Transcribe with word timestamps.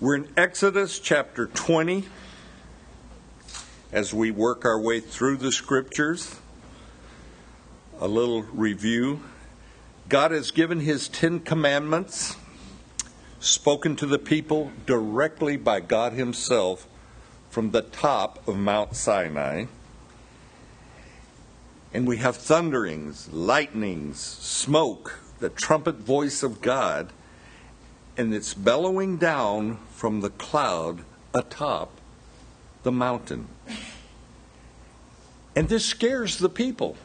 We're 0.00 0.14
in 0.14 0.28
Exodus 0.36 1.00
chapter 1.00 1.46
20 1.46 2.04
as 3.90 4.14
we 4.14 4.30
work 4.30 4.64
our 4.64 4.80
way 4.80 5.00
through 5.00 5.38
the 5.38 5.50
scriptures. 5.50 6.36
A 7.98 8.06
little 8.06 8.42
review. 8.42 9.22
God 10.08 10.30
has 10.30 10.52
given 10.52 10.78
his 10.78 11.08
Ten 11.08 11.40
Commandments, 11.40 12.36
spoken 13.40 13.96
to 13.96 14.06
the 14.06 14.20
people 14.20 14.70
directly 14.86 15.56
by 15.56 15.80
God 15.80 16.12
Himself 16.12 16.86
from 17.50 17.72
the 17.72 17.82
top 17.82 18.46
of 18.46 18.56
Mount 18.56 18.94
Sinai. 18.94 19.64
And 21.92 22.06
we 22.06 22.18
have 22.18 22.36
thunderings, 22.36 23.32
lightnings, 23.32 24.20
smoke, 24.20 25.18
the 25.40 25.50
trumpet 25.50 25.96
voice 25.96 26.44
of 26.44 26.60
God, 26.60 27.12
and 28.18 28.34
it's 28.34 28.52
bellowing 28.52 29.16
down 29.16 29.78
from 29.92 30.20
the 30.20 30.30
cloud 30.30 31.04
atop 31.32 31.92
the 32.82 32.90
mountain. 32.90 33.46
And 35.54 35.68
this 35.68 35.84
scares 35.84 36.38
the 36.38 36.48
people. 36.48 36.96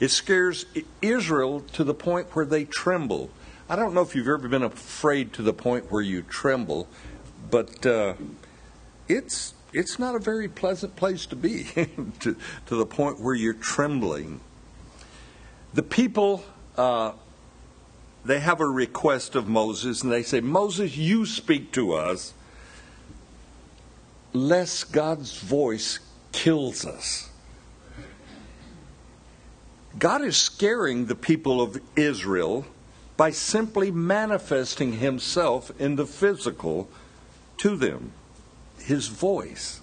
It 0.00 0.10
scares 0.10 0.66
Israel 1.00 1.60
to 1.72 1.84
the 1.84 1.94
point 1.94 2.34
where 2.34 2.44
they 2.44 2.64
tremble. 2.64 3.30
I 3.68 3.76
don't 3.76 3.94
know 3.94 4.02
if 4.02 4.16
you've 4.16 4.26
ever 4.26 4.48
been 4.48 4.64
afraid 4.64 5.32
to 5.34 5.42
the 5.42 5.52
point 5.52 5.92
where 5.92 6.02
you 6.02 6.22
tremble, 6.22 6.88
but 7.50 7.86
uh, 7.86 8.14
it's 9.08 9.54
it's 9.72 10.00
not 10.00 10.16
a 10.16 10.18
very 10.18 10.48
pleasant 10.48 10.96
place 10.96 11.26
to 11.26 11.36
be 11.36 11.64
to, 12.20 12.36
to 12.66 12.74
the 12.76 12.86
point 12.86 13.20
where 13.20 13.34
you're 13.34 13.54
trembling. 13.54 14.40
The 15.74 15.84
people 15.84 16.42
uh, 16.76 17.12
they 18.24 18.40
have 18.40 18.60
a 18.60 18.66
request 18.66 19.34
of 19.34 19.48
Moses, 19.48 20.02
and 20.02 20.12
they 20.12 20.22
say, 20.22 20.40
Moses, 20.40 20.96
you 20.96 21.24
speak 21.24 21.72
to 21.72 21.94
us, 21.94 22.34
lest 24.32 24.92
God's 24.92 25.38
voice 25.38 25.98
kills 26.32 26.84
us. 26.84 27.30
God 29.98 30.22
is 30.22 30.36
scaring 30.36 31.06
the 31.06 31.14
people 31.14 31.60
of 31.60 31.80
Israel 31.96 32.64
by 33.16 33.30
simply 33.30 33.90
manifesting 33.90 34.94
himself 34.94 35.72
in 35.78 35.96
the 35.96 36.06
physical 36.06 36.88
to 37.58 37.76
them, 37.76 38.12
his 38.78 39.08
voice. 39.08 39.80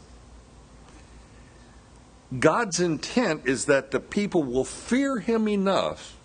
God's 2.39 2.79
intent 2.79 3.45
is 3.45 3.65
that 3.65 3.91
the 3.91 3.99
people 3.99 4.43
will 4.43 4.65
fear 4.65 5.19
him 5.19 5.47
enough 5.47 6.16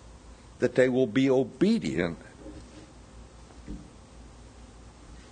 that 0.63 0.75
they 0.75 0.87
will 0.87 1.05
be 1.05 1.29
obedient 1.29 2.17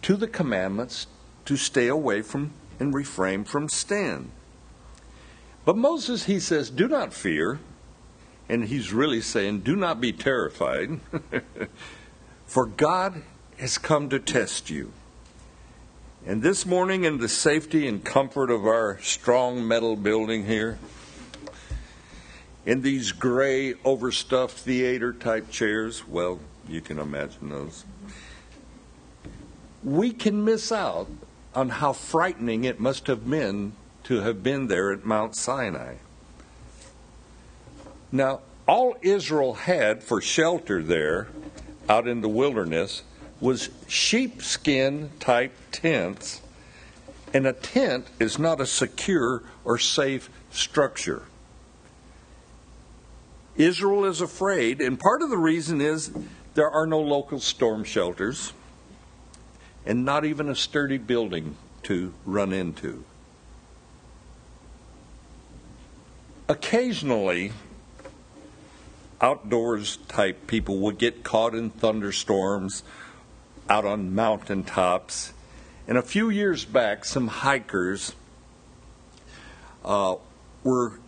to 0.02 0.18
the 0.18 0.28
commandments 0.28 1.08
to 1.46 1.56
stay 1.56 1.88
away 1.88 2.22
from 2.22 2.52
and 2.82 2.94
refrain 2.94 3.46
from 3.46 3.70
sin. 3.70 4.30
But 5.64 5.78
Moses, 5.78 6.26
he 6.26 6.38
says, 6.38 6.70
do 6.70 6.86
not 6.90 7.14
fear. 7.14 7.62
And 8.50 8.66
he's 8.66 8.92
really 8.92 9.22
saying, 9.22 9.62
do 9.62 9.78
not 9.78 10.02
be 10.02 10.12
terrified, 10.12 11.00
for 12.46 12.66
God 12.66 13.22
has 13.56 13.78
come 13.78 14.09
to 14.09 14.20
test 14.20 14.70
you. 14.70 14.92
And 16.26 16.42
this 16.42 16.66
morning, 16.66 17.06
in 17.06 17.20
the 17.20 17.30
safety 17.30 17.88
and 17.88 18.04
comfort 18.04 18.52
of 18.52 18.66
our 18.66 19.00
strong 19.00 19.66
metal 19.66 19.96
building 19.96 20.46
here, 20.46 20.78
in 22.66 22.81
these 22.81 23.12
gray, 23.12 23.73
overstuffed 23.84 24.58
theater 24.58 25.14
type 25.14 25.50
chairs. 25.50 26.08
Well, 26.08 26.40
you 26.68 26.81
can 26.81 27.00
imagine 27.00 27.50
those. 27.50 27.86
We 29.84 30.12
can 30.12 30.45
miss 30.45 30.72
out 30.72 31.09
on 31.56 31.70
how 31.70 31.94
frightening 31.94 32.64
it 32.64 32.80
must 32.80 33.08
have 33.08 33.30
been 33.30 33.73
to 34.03 34.22
have 34.22 34.44
been 34.44 34.68
there 34.68 34.92
at 34.92 35.06
Mount 35.06 35.36
Sinai. 35.36 35.96
Now, 38.12 38.41
all 38.68 38.96
Israel 39.02 39.53
had 39.53 40.03
for 40.03 40.22
shelter 40.22 40.81
there 40.84 41.28
out 41.90 42.08
in 42.08 42.22
the 42.22 42.30
wilderness 42.30 43.03
was 43.40 43.69
sheepskin 43.88 45.09
type 45.19 45.53
tents, 45.72 46.41
and 47.34 47.47
a 47.47 47.53
tent 47.53 48.08
is 48.19 48.38
not 48.38 48.62
a 48.62 48.66
secure 48.66 49.44
or 49.66 49.78
safe 49.78 50.30
structure. 50.52 51.24
Israel 53.56 54.06
is 54.06 54.22
afraid, 54.22 54.81
and 54.81 55.00
part 55.00 55.22
of 55.22 55.29
the 55.29 55.38
reason 55.38 55.81
is 55.81 56.12
there 56.53 56.69
are 56.69 56.88
no 56.88 57.00
local 57.00 57.39
storm 57.39 57.84
shelters 57.84 58.53
and 59.85 60.06
not 60.06 60.25
even 60.25 60.50
a 60.50 60.56
sturdy 60.56 60.97
building 60.97 61.56
to 61.84 62.13
run 62.25 62.53
into. 62.53 63.03
Occasionally, 66.47 67.53
outdoors 69.22 69.97
type 70.07 70.47
people 70.47 70.79
would 70.79 70.97
get 70.97 71.23
caught 71.23 71.56
in 71.56 71.69
thunderstorms 71.69 72.84
out 73.69 73.85
on 73.85 74.13
mountain 74.13 74.63
tops. 74.63 75.34
And 75.88 75.97
a 75.97 76.01
few 76.01 76.29
years 76.29 76.66
back, 76.66 77.06
some 77.06 77.28
hikers 77.28 78.13
uh, 79.85 80.16
were 80.63 81.00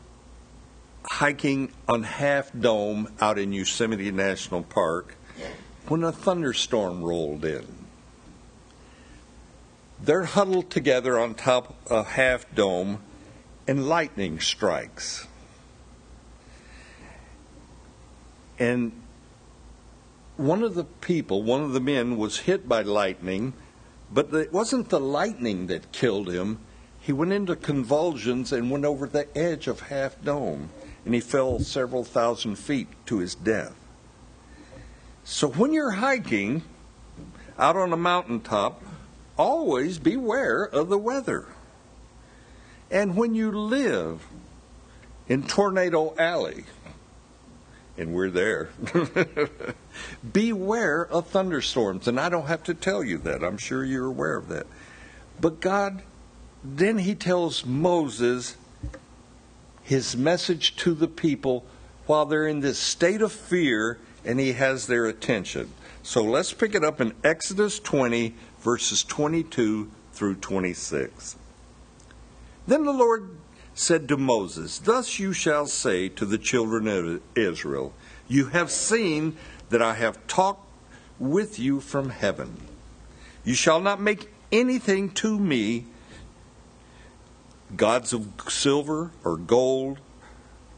hiking 1.06 1.72
on 1.88 2.04
Half 2.04 2.52
Dome 2.58 3.12
out 3.20 3.38
in 3.38 3.54
Yosemite 3.54 4.12
National 4.12 4.64
Park 4.64 5.16
when 5.88 6.04
a 6.04 6.12
thunderstorm 6.12 7.04
rolled 7.04 7.46
in. 7.46 7.68
They're 10.02 10.26
huddled 10.26 10.70
together 10.70 11.20
on 11.20 11.36
top 11.36 11.76
of 11.90 12.08
Half 12.08 12.54
Dome, 12.56 13.00
and 13.68 13.88
lightning 13.88 14.40
strikes. 14.40 15.28
And 18.60 18.92
one 20.38 20.64
of 20.64 20.76
the 20.76 20.84
people, 20.84 21.44
one 21.44 21.62
of 21.62 21.74
the 21.74 21.80
men, 21.80 22.18
was 22.18 22.40
hit 22.40 22.68
by 22.68 22.82
lightning, 22.82 23.54
but 24.12 24.34
it 24.34 24.52
wasn't 24.52 24.90
the 24.90 25.00
lightning 25.00 25.68
that 25.68 25.92
killed 25.92 26.30
him. 26.30 26.60
He 27.00 27.14
went 27.14 27.34
into 27.34 27.56
convulsions 27.56 28.52
and 28.52 28.70
went 28.70 28.86
over 28.86 29.08
the 29.08 29.36
edge 29.38 29.68
of 29.68 29.82
Half 29.82 30.22
Dome 30.24 30.70
and 31.06 31.14
he 31.14 31.20
fell 31.20 31.60
several 31.60 32.04
thousand 32.04 32.56
feet 32.56 32.88
to 33.06 33.20
his 33.20 33.36
death. 33.36 33.76
So 35.24 35.48
when 35.48 35.74
you're 35.74 35.92
hiking 35.92 36.64
out 37.58 37.76
on 37.76 37.94
a 37.94 37.98
mountaintop, 37.98 38.82
always 39.38 40.00
beware 40.00 40.64
of 40.64 40.90
the 40.90 40.98
weather. 40.98 41.48
And 42.92 43.16
when 43.16 43.34
you 43.34 43.52
live 43.52 44.26
in 45.28 45.44
Tornado 45.44 46.14
Alley, 46.18 46.66
and 47.98 48.14
we're 48.14 48.30
there, 48.30 48.70
beware 50.34 51.06
of 51.06 51.28
thunderstorms. 51.28 52.08
And 52.08 52.20
I 52.20 52.30
don't 52.30 52.48
have 52.48 52.64
to 52.64 52.74
tell 52.74 53.04
you 53.04 53.18
that. 53.20 53.44
I'm 53.44 53.58
sure 53.58 53.84
you're 53.84 54.08
aware 54.08 54.36
of 54.36 54.50
that. 54.50 54.66
But 55.40 55.60
God, 55.60 56.02
then 56.64 56.98
He 57.00 57.16
tells 57.16 57.66
Moses, 57.66 58.58
his 59.84 60.16
message 60.16 60.76
to 60.78 60.94
the 60.94 61.08
people 61.08 61.66
while 62.06 62.26
they're 62.26 62.48
in 62.48 62.62
this 62.62 62.80
state 62.80 63.22
of 63.22 63.32
fear 63.32 64.00
and 64.26 64.40
he 64.40 64.54
has 64.54 64.88
their 64.88 65.06
attention. 65.06 65.70
So 66.02 66.24
let's 66.24 66.54
pick 66.54 66.76
it 66.76 66.84
up 66.84 67.00
in 67.00 67.14
Exodus 67.24 67.80
20, 67.80 68.34
verses 68.60 69.04
22 69.04 69.92
through 70.14 70.36
26. 70.36 71.38
Then 72.68 72.86
the 72.86 72.94
Lord 72.94 73.38
said 73.74 74.08
to 74.08 74.18
Moses, 74.18 74.80
Thus 74.80 75.20
you 75.20 75.34
shall 75.34 75.66
say 75.66 76.10
to 76.10 76.26
the 76.26 76.38
children 76.38 76.88
of 76.88 77.22
Israel, 77.36 77.94
You 78.28 78.48
have 78.48 78.72
seen 78.72 79.38
that 79.70 79.82
I 79.82 79.96
have 79.96 80.26
talked 80.28 80.68
with 81.20 81.60
you 81.60 81.80
from 81.80 82.10
heaven. 82.10 82.68
You 83.44 83.56
shall 83.56 83.82
not 83.82 84.00
make 84.00 84.32
anything 84.52 85.10
to 85.12 85.40
me 85.40 85.86
gods 87.76 88.14
of 88.14 88.28
silver 88.48 89.12
or 89.24 89.38
gold, 89.38 90.00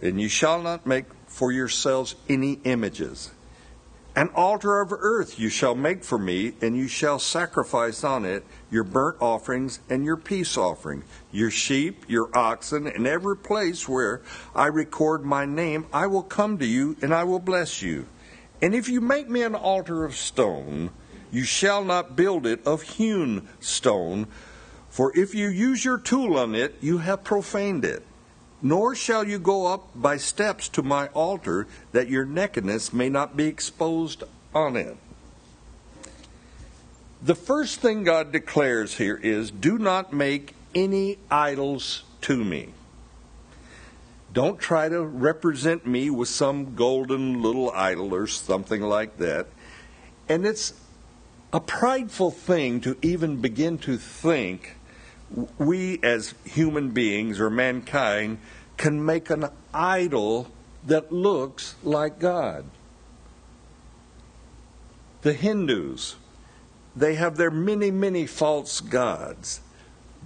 and 0.01 0.19
you 0.19 0.29
shall 0.29 0.61
not 0.61 0.85
make 0.85 1.05
for 1.27 1.51
yourselves 1.51 2.15
any 2.29 2.59
images. 2.63 3.31
An 4.17 4.29
altar 4.33 4.79
of 4.79 4.93
earth 4.93 5.37
you 5.37 5.49
shall 5.49 5.75
make 5.75 6.01
for 6.01 6.17
me, 6.17 6.53
and 6.61 6.77
you 6.77 6.87
shall 6.87 7.19
sacrifice 7.19 8.01
on 8.01 8.23
it 8.23 8.45
your 8.71 8.85
burnt 8.85 9.17
offerings 9.19 9.79
and 9.89 10.05
your 10.05 10.15
peace 10.15 10.57
offering, 10.57 11.03
your 11.33 11.51
sheep, 11.51 12.05
your 12.07 12.29
oxen, 12.33 12.87
and 12.87 13.05
every 13.05 13.35
place 13.35 13.89
where 13.89 14.21
I 14.55 14.67
record 14.67 15.25
my 15.25 15.43
name, 15.43 15.87
I 15.91 16.07
will 16.07 16.23
come 16.23 16.57
to 16.59 16.65
you 16.65 16.95
and 17.01 17.13
I 17.13 17.25
will 17.25 17.39
bless 17.39 17.81
you. 17.81 18.07
And 18.61 18.73
if 18.73 18.87
you 18.87 19.01
make 19.01 19.29
me 19.29 19.43
an 19.43 19.53
altar 19.53 20.05
of 20.05 20.15
stone, 20.15 20.91
you 21.29 21.43
shall 21.43 21.83
not 21.83 22.15
build 22.15 22.47
it 22.47 22.65
of 22.65 22.83
hewn 22.83 23.49
stone, 23.59 24.27
for 24.95 25.11
if 25.13 25.35
you 25.35 25.49
use 25.49 25.83
your 25.83 25.97
tool 25.97 26.37
on 26.37 26.55
it, 26.55 26.75
you 26.79 26.99
have 26.99 27.25
profaned 27.25 27.83
it. 27.83 28.01
Nor 28.61 28.95
shall 28.95 29.27
you 29.27 29.39
go 29.39 29.67
up 29.67 29.89
by 29.93 30.15
steps 30.15 30.69
to 30.69 30.81
my 30.83 31.07
altar, 31.07 31.67
that 31.91 32.07
your 32.07 32.23
nakedness 32.23 32.93
may 32.93 33.09
not 33.09 33.35
be 33.35 33.43
exposed 33.45 34.23
on 34.53 34.77
it. 34.77 34.95
The 37.21 37.35
first 37.35 37.81
thing 37.81 38.05
God 38.05 38.31
declares 38.31 38.95
here 38.95 39.19
is 39.21 39.51
do 39.51 39.77
not 39.77 40.13
make 40.13 40.55
any 40.73 41.17
idols 41.29 42.03
to 42.21 42.41
me. 42.41 42.69
Don't 44.31 44.61
try 44.61 44.87
to 44.87 45.03
represent 45.03 45.85
me 45.85 46.09
with 46.09 46.29
some 46.29 46.73
golden 46.73 47.41
little 47.41 47.69
idol 47.71 48.15
or 48.15 48.27
something 48.27 48.81
like 48.81 49.17
that. 49.17 49.47
And 50.29 50.45
it's 50.45 50.73
a 51.51 51.59
prideful 51.59 52.31
thing 52.31 52.79
to 52.79 52.97
even 53.01 53.41
begin 53.41 53.77
to 53.79 53.97
think 53.97 54.77
we 55.57 55.99
as 56.03 56.33
human 56.43 56.91
beings 56.91 57.39
or 57.39 57.49
mankind 57.49 58.39
can 58.77 59.03
make 59.05 59.29
an 59.29 59.49
idol 59.73 60.51
that 60.85 61.11
looks 61.11 61.75
like 61.83 62.19
God. 62.19 62.65
The 65.21 65.33
Hindus, 65.33 66.15
they 66.95 67.15
have 67.15 67.37
their 67.37 67.51
many, 67.51 67.89
many 67.89 68.27
false 68.27 68.79
gods. 68.79 69.61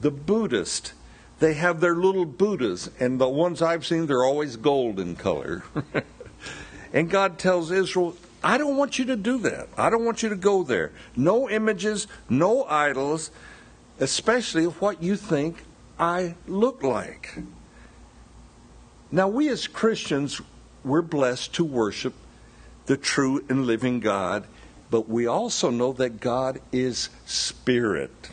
The 0.01 0.11
Buddhist, 0.11 0.93
they 1.39 1.53
have 1.53 1.79
their 1.79 1.95
little 1.95 2.25
Buddhas, 2.25 2.89
and 2.99 3.19
the 3.19 3.29
ones 3.29 3.61
I've 3.61 3.85
seen, 3.85 4.07
they're 4.07 4.25
always 4.25 4.57
gold 4.57 4.99
in 4.99 5.15
color. 5.15 5.63
and 6.93 7.09
God 7.09 7.39
tells 7.39 7.71
Israel, 7.71 8.15
I 8.43 8.57
don't 8.57 8.77
want 8.77 8.99
you 8.99 9.05
to 9.05 9.15
do 9.15 9.37
that. 9.39 9.67
I 9.77 9.89
don't 9.89 10.05
want 10.05 10.23
you 10.23 10.29
to 10.29 10.35
go 10.35 10.63
there. 10.63 10.91
No 11.15 11.49
images, 11.49 12.07
no 12.29 12.63
idols, 12.65 13.31
especially 13.99 14.65
what 14.65 15.03
you 15.03 15.15
think 15.15 15.63
I 15.97 16.35
look 16.47 16.83
like. 16.83 17.37
Now, 19.11 19.27
we 19.27 19.49
as 19.49 19.67
Christians, 19.67 20.41
we're 20.83 21.01
blessed 21.01 21.53
to 21.55 21.65
worship 21.65 22.13
the 22.85 22.97
true 22.97 23.43
and 23.49 23.65
living 23.65 23.99
God, 23.99 24.45
but 24.89 25.09
we 25.09 25.27
also 25.27 25.69
know 25.69 25.93
that 25.93 26.19
God 26.19 26.59
is 26.71 27.09
spirit. 27.25 28.29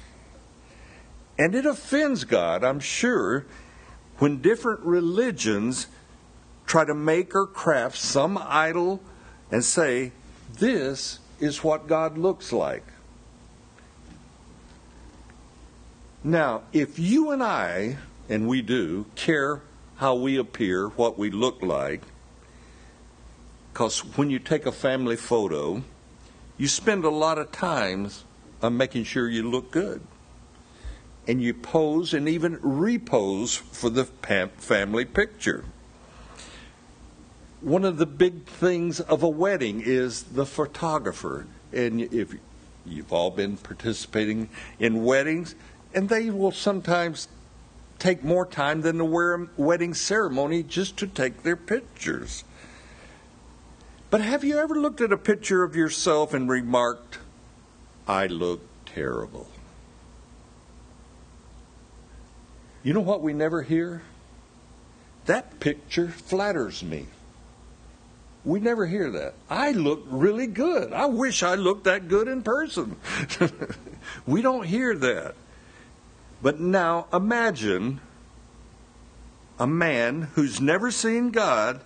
And 1.38 1.54
it 1.54 1.66
offends 1.66 2.24
God, 2.24 2.64
I'm 2.64 2.80
sure, 2.80 3.46
when 4.18 4.40
different 4.40 4.80
religions 4.80 5.88
try 6.66 6.84
to 6.84 6.94
make 6.94 7.34
or 7.34 7.46
craft 7.46 7.98
some 7.98 8.38
idol 8.38 9.02
and 9.50 9.64
say, 9.64 10.12
This 10.58 11.18
is 11.38 11.62
what 11.62 11.86
God 11.86 12.16
looks 12.16 12.52
like. 12.52 12.84
Now, 16.26 16.62
if 16.72 16.98
you 16.98 17.30
and 17.30 17.40
I, 17.40 17.98
and 18.28 18.48
we 18.48 18.60
do, 18.60 19.06
care 19.14 19.62
how 19.94 20.16
we 20.16 20.36
appear, 20.36 20.88
what 20.88 21.16
we 21.16 21.30
look 21.30 21.62
like, 21.62 22.02
because 23.72 24.00
when 24.16 24.28
you 24.28 24.40
take 24.40 24.66
a 24.66 24.72
family 24.72 25.14
photo, 25.14 25.84
you 26.58 26.66
spend 26.66 27.04
a 27.04 27.10
lot 27.10 27.38
of 27.38 27.52
times 27.52 28.24
on 28.60 28.76
making 28.76 29.04
sure 29.04 29.28
you 29.28 29.48
look 29.48 29.70
good. 29.70 30.00
And 31.28 31.40
you 31.40 31.54
pose 31.54 32.12
and 32.12 32.28
even 32.28 32.58
repose 32.60 33.54
for 33.54 33.88
the 33.88 34.04
family 34.04 35.04
picture 35.04 35.64
one 37.60 37.84
of 37.84 37.96
the 37.98 38.06
big 38.06 38.44
things 38.44 39.00
of 39.00 39.22
a 39.22 39.28
wedding 39.28 39.80
is 39.84 40.22
the 40.24 40.46
photographer. 40.46 41.46
And 41.72 42.00
if 42.00 42.34
you've 42.84 43.12
all 43.12 43.30
been 43.30 43.56
participating 43.56 44.48
in 44.78 45.04
weddings, 45.04 45.54
and 45.94 46.08
they 46.08 46.30
will 46.30 46.52
sometimes 46.52 47.28
take 47.98 48.22
more 48.22 48.46
time 48.46 48.82
than 48.82 48.98
the 48.98 49.48
wedding 49.56 49.94
ceremony 49.94 50.62
just 50.62 50.96
to 50.98 51.06
take 51.06 51.42
their 51.42 51.56
pictures. 51.56 52.44
But 54.10 54.20
have 54.20 54.44
you 54.44 54.58
ever 54.58 54.74
looked 54.74 55.00
at 55.00 55.12
a 55.12 55.16
picture 55.16 55.62
of 55.62 55.74
yourself 55.74 56.32
and 56.32 56.48
remarked, 56.48 57.18
I 58.06 58.26
look 58.26 58.60
terrible? 58.84 59.48
You 62.82 62.92
know 62.92 63.00
what 63.00 63.20
we 63.20 63.32
never 63.32 63.62
hear? 63.62 64.02
That 65.24 65.58
picture 65.58 66.08
flatters 66.08 66.84
me. 66.84 67.06
We 68.44 68.60
never 68.60 68.86
hear 68.86 69.10
that. 69.10 69.34
I 69.50 69.72
look 69.72 70.04
really 70.06 70.46
good. 70.46 70.92
I 70.92 71.06
wish 71.06 71.42
I 71.42 71.56
looked 71.56 71.84
that 71.84 72.06
good 72.06 72.28
in 72.28 72.42
person. 72.42 72.94
we 74.26 74.40
don't 74.40 74.64
hear 74.64 74.94
that. 74.94 75.34
But 76.42 76.60
now 76.60 77.06
imagine 77.12 78.00
a 79.58 79.66
man 79.66 80.28
who's 80.34 80.60
never 80.60 80.90
seen 80.90 81.30
God 81.30 81.80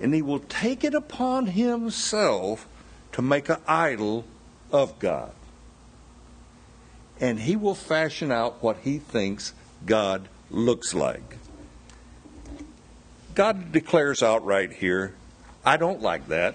and 0.00 0.14
he 0.14 0.22
will 0.22 0.40
take 0.40 0.84
it 0.84 0.94
upon 0.94 1.46
himself 1.46 2.68
to 3.12 3.22
make 3.22 3.48
an 3.48 3.58
idol 3.66 4.24
of 4.70 4.98
God. 4.98 5.32
And 7.20 7.40
he 7.40 7.56
will 7.56 7.74
fashion 7.74 8.30
out 8.30 8.62
what 8.62 8.78
he 8.78 8.98
thinks 8.98 9.52
God 9.84 10.28
looks 10.50 10.94
like. 10.94 11.38
God 13.34 13.72
declares 13.72 14.22
outright 14.22 14.72
here 14.72 15.14
I 15.64 15.76
don't 15.76 16.00
like 16.00 16.28
that. 16.28 16.54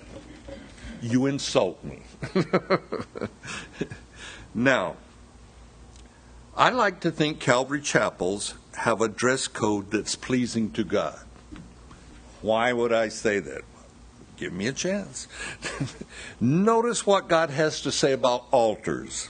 You 1.01 1.25
insult 1.25 1.83
me. 1.83 2.01
now, 4.55 4.95
I 6.55 6.69
like 6.69 6.99
to 7.01 7.11
think 7.11 7.39
Calvary 7.39 7.81
chapels 7.81 8.53
have 8.75 9.01
a 9.01 9.07
dress 9.07 9.47
code 9.47 9.91
that's 9.91 10.15
pleasing 10.15 10.71
to 10.71 10.83
God. 10.83 11.19
Why 12.41 12.73
would 12.73 12.93
I 12.93 13.09
say 13.09 13.39
that? 13.39 13.61
Give 14.37 14.53
me 14.53 14.67
a 14.67 14.73
chance. 14.73 15.27
Notice 16.39 17.05
what 17.05 17.27
God 17.27 17.49
has 17.49 17.81
to 17.81 17.91
say 17.91 18.11
about 18.11 18.45
altars 18.51 19.29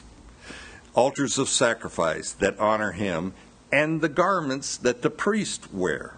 altars 0.94 1.38
of 1.38 1.50
sacrifice 1.50 2.32
that 2.34 2.60
honor 2.60 2.92
Him, 2.92 3.34
and 3.72 4.02
the 4.02 4.10
garments 4.10 4.78
that 4.78 5.02
the 5.02 5.10
priest 5.10 5.74
wear. 5.74 6.18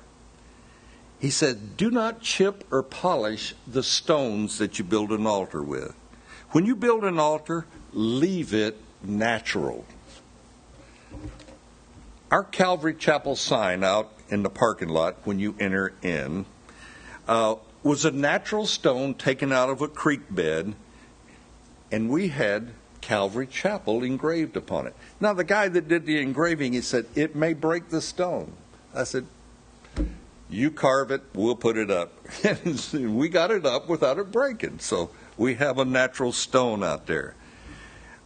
He 1.19 1.29
said, 1.29 1.77
Do 1.77 1.89
not 1.89 2.21
chip 2.21 2.65
or 2.71 2.83
polish 2.83 3.55
the 3.65 3.83
stones 3.83 4.57
that 4.57 4.77
you 4.77 4.85
build 4.85 5.11
an 5.11 5.25
altar 5.25 5.63
with. 5.63 5.95
When 6.51 6.65
you 6.65 6.75
build 6.75 7.03
an 7.03 7.19
altar, 7.19 7.65
leave 7.93 8.53
it 8.53 8.77
natural. 9.01 9.85
Our 12.31 12.43
Calvary 12.43 12.95
Chapel 12.95 13.35
sign 13.35 13.83
out 13.83 14.11
in 14.29 14.43
the 14.43 14.49
parking 14.49 14.89
lot 14.89 15.17
when 15.23 15.39
you 15.39 15.55
enter 15.59 15.93
in 16.01 16.45
uh, 17.27 17.55
was 17.83 18.05
a 18.05 18.11
natural 18.11 18.65
stone 18.65 19.13
taken 19.13 19.51
out 19.51 19.69
of 19.69 19.81
a 19.81 19.87
creek 19.87 20.21
bed, 20.29 20.73
and 21.91 22.09
we 22.09 22.29
had 22.29 22.71
Calvary 23.01 23.47
Chapel 23.47 24.03
engraved 24.03 24.57
upon 24.57 24.87
it. 24.87 24.95
Now, 25.19 25.33
the 25.33 25.43
guy 25.43 25.67
that 25.67 25.87
did 25.87 26.05
the 26.05 26.19
engraving, 26.19 26.73
he 26.73 26.81
said, 26.81 27.05
It 27.13 27.35
may 27.35 27.53
break 27.53 27.89
the 27.89 28.01
stone. 28.01 28.53
I 28.93 29.03
said, 29.03 29.27
you 30.49 30.71
carve 30.71 31.11
it, 31.11 31.21
we'll 31.33 31.55
put 31.55 31.77
it 31.77 31.89
up. 31.89 32.13
we 32.93 33.29
got 33.29 33.51
it 33.51 33.65
up 33.65 33.89
without 33.89 34.19
it 34.19 34.31
breaking. 34.31 34.79
So 34.79 35.09
we 35.37 35.55
have 35.55 35.79
a 35.79 35.85
natural 35.85 36.31
stone 36.31 36.83
out 36.83 37.07
there. 37.07 37.35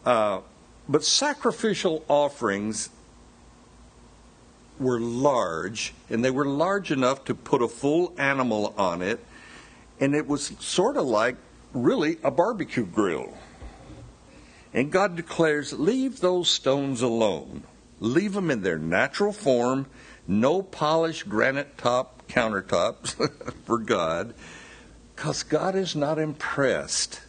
Uh, 0.05 0.41
but 0.89 1.05
sacrificial 1.05 2.03
offerings 2.07 2.89
were 4.79 4.99
large, 4.99 5.93
and 6.09 6.25
they 6.25 6.31
were 6.31 6.47
large 6.47 6.91
enough 6.91 7.23
to 7.25 7.35
put 7.35 7.61
a 7.61 7.67
full 7.67 8.11
animal 8.17 8.73
on 8.75 9.03
it, 9.03 9.23
and 9.99 10.15
it 10.15 10.25
was 10.27 10.47
sort 10.59 10.97
of 10.97 11.05
like 11.05 11.35
really 11.73 12.17
a 12.23 12.31
barbecue 12.31 12.87
grill. 12.87 13.37
And 14.73 14.91
God 14.91 15.15
declares, 15.15 15.73
Leave 15.73 16.21
those 16.21 16.49
stones 16.49 17.03
alone. 17.03 17.63
Leave 17.99 18.33
them 18.33 18.49
in 18.49 18.63
their 18.63 18.79
natural 18.79 19.31
form 19.31 19.85
no 20.27 20.61
polished 20.63 21.29
granite 21.29 21.77
top 21.77 22.27
countertops 22.27 23.13
for 23.65 23.77
God, 23.77 24.33
because 25.15 25.43
God 25.43 25.75
is 25.75 25.95
not 25.95 26.17
impressed 26.17 27.21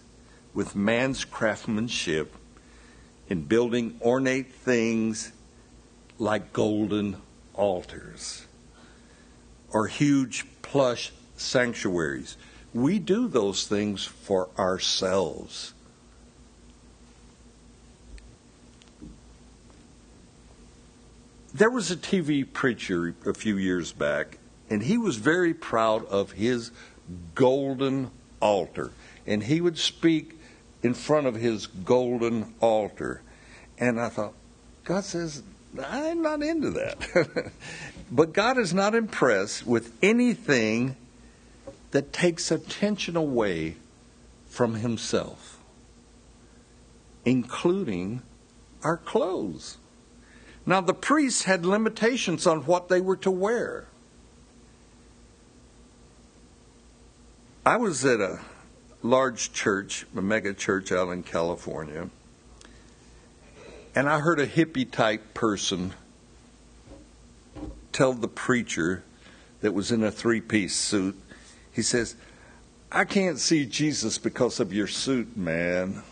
with 0.54 0.74
man's 0.74 1.24
craftsmanship 1.24 2.34
in 3.30 3.42
building 3.42 3.98
ornate 4.02 4.52
things 4.52 5.32
like 6.18 6.52
golden 6.52 7.16
altars 7.54 8.44
or 9.72 9.86
huge 9.86 10.44
plush 10.62 11.12
sanctuaries. 11.36 12.36
We 12.74 12.98
do 12.98 13.28
those 13.28 13.66
things 13.66 14.04
for 14.04 14.48
ourselves. 14.58 15.72
There 21.54 21.70
was 21.70 21.90
a 21.90 21.96
TV 21.96 22.50
preacher 22.50 23.14
a 23.26 23.34
few 23.34 23.56
years 23.56 23.92
back, 23.92 24.38
and 24.68 24.82
he 24.82 24.98
was 24.98 25.16
very 25.16 25.54
proud 25.54 26.04
of 26.06 26.32
his 26.32 26.70
golden 27.34 28.10
altar. 28.40 28.92
And 29.26 29.42
he 29.42 29.60
would 29.60 29.78
speak 29.78 30.39
in 30.82 30.94
front 30.94 31.26
of 31.26 31.34
his 31.34 31.66
golden 31.66 32.54
altar. 32.60 33.22
And 33.78 34.00
I 34.00 34.08
thought, 34.08 34.34
God 34.84 35.04
says, 35.04 35.42
I'm 35.78 36.22
not 36.22 36.42
into 36.42 36.70
that. 36.70 37.52
but 38.10 38.32
God 38.32 38.58
is 38.58 38.74
not 38.74 38.94
impressed 38.94 39.66
with 39.66 39.92
anything 40.02 40.96
that 41.90 42.12
takes 42.12 42.50
attention 42.50 43.16
away 43.16 43.76
from 44.48 44.74
Himself, 44.74 45.58
including 47.24 48.22
our 48.82 48.96
clothes. 48.96 49.78
Now, 50.66 50.80
the 50.80 50.94
priests 50.94 51.44
had 51.44 51.64
limitations 51.64 52.46
on 52.46 52.66
what 52.66 52.88
they 52.88 53.00
were 53.00 53.16
to 53.18 53.30
wear. 53.30 53.86
I 57.64 57.76
was 57.76 58.04
at 58.04 58.20
a 58.20 58.40
large 59.02 59.52
church, 59.52 60.06
a 60.16 60.22
mega 60.22 60.54
church 60.54 60.92
out 60.92 61.10
in 61.10 61.22
California, 61.22 62.08
and 63.94 64.08
I 64.08 64.20
heard 64.20 64.38
a 64.38 64.46
hippie 64.46 64.90
type 64.90 65.34
person 65.34 65.92
tell 67.92 68.12
the 68.12 68.28
preacher 68.28 69.02
that 69.60 69.72
was 69.72 69.92
in 69.92 70.02
a 70.02 70.10
three 70.10 70.40
piece 70.40 70.74
suit, 70.74 71.20
he 71.72 71.82
says, 71.82 72.16
I 72.92 73.04
can't 73.04 73.38
see 73.38 73.66
Jesus 73.66 74.18
because 74.18 74.60
of 74.60 74.72
your 74.72 74.86
suit, 74.86 75.36
man. 75.36 76.02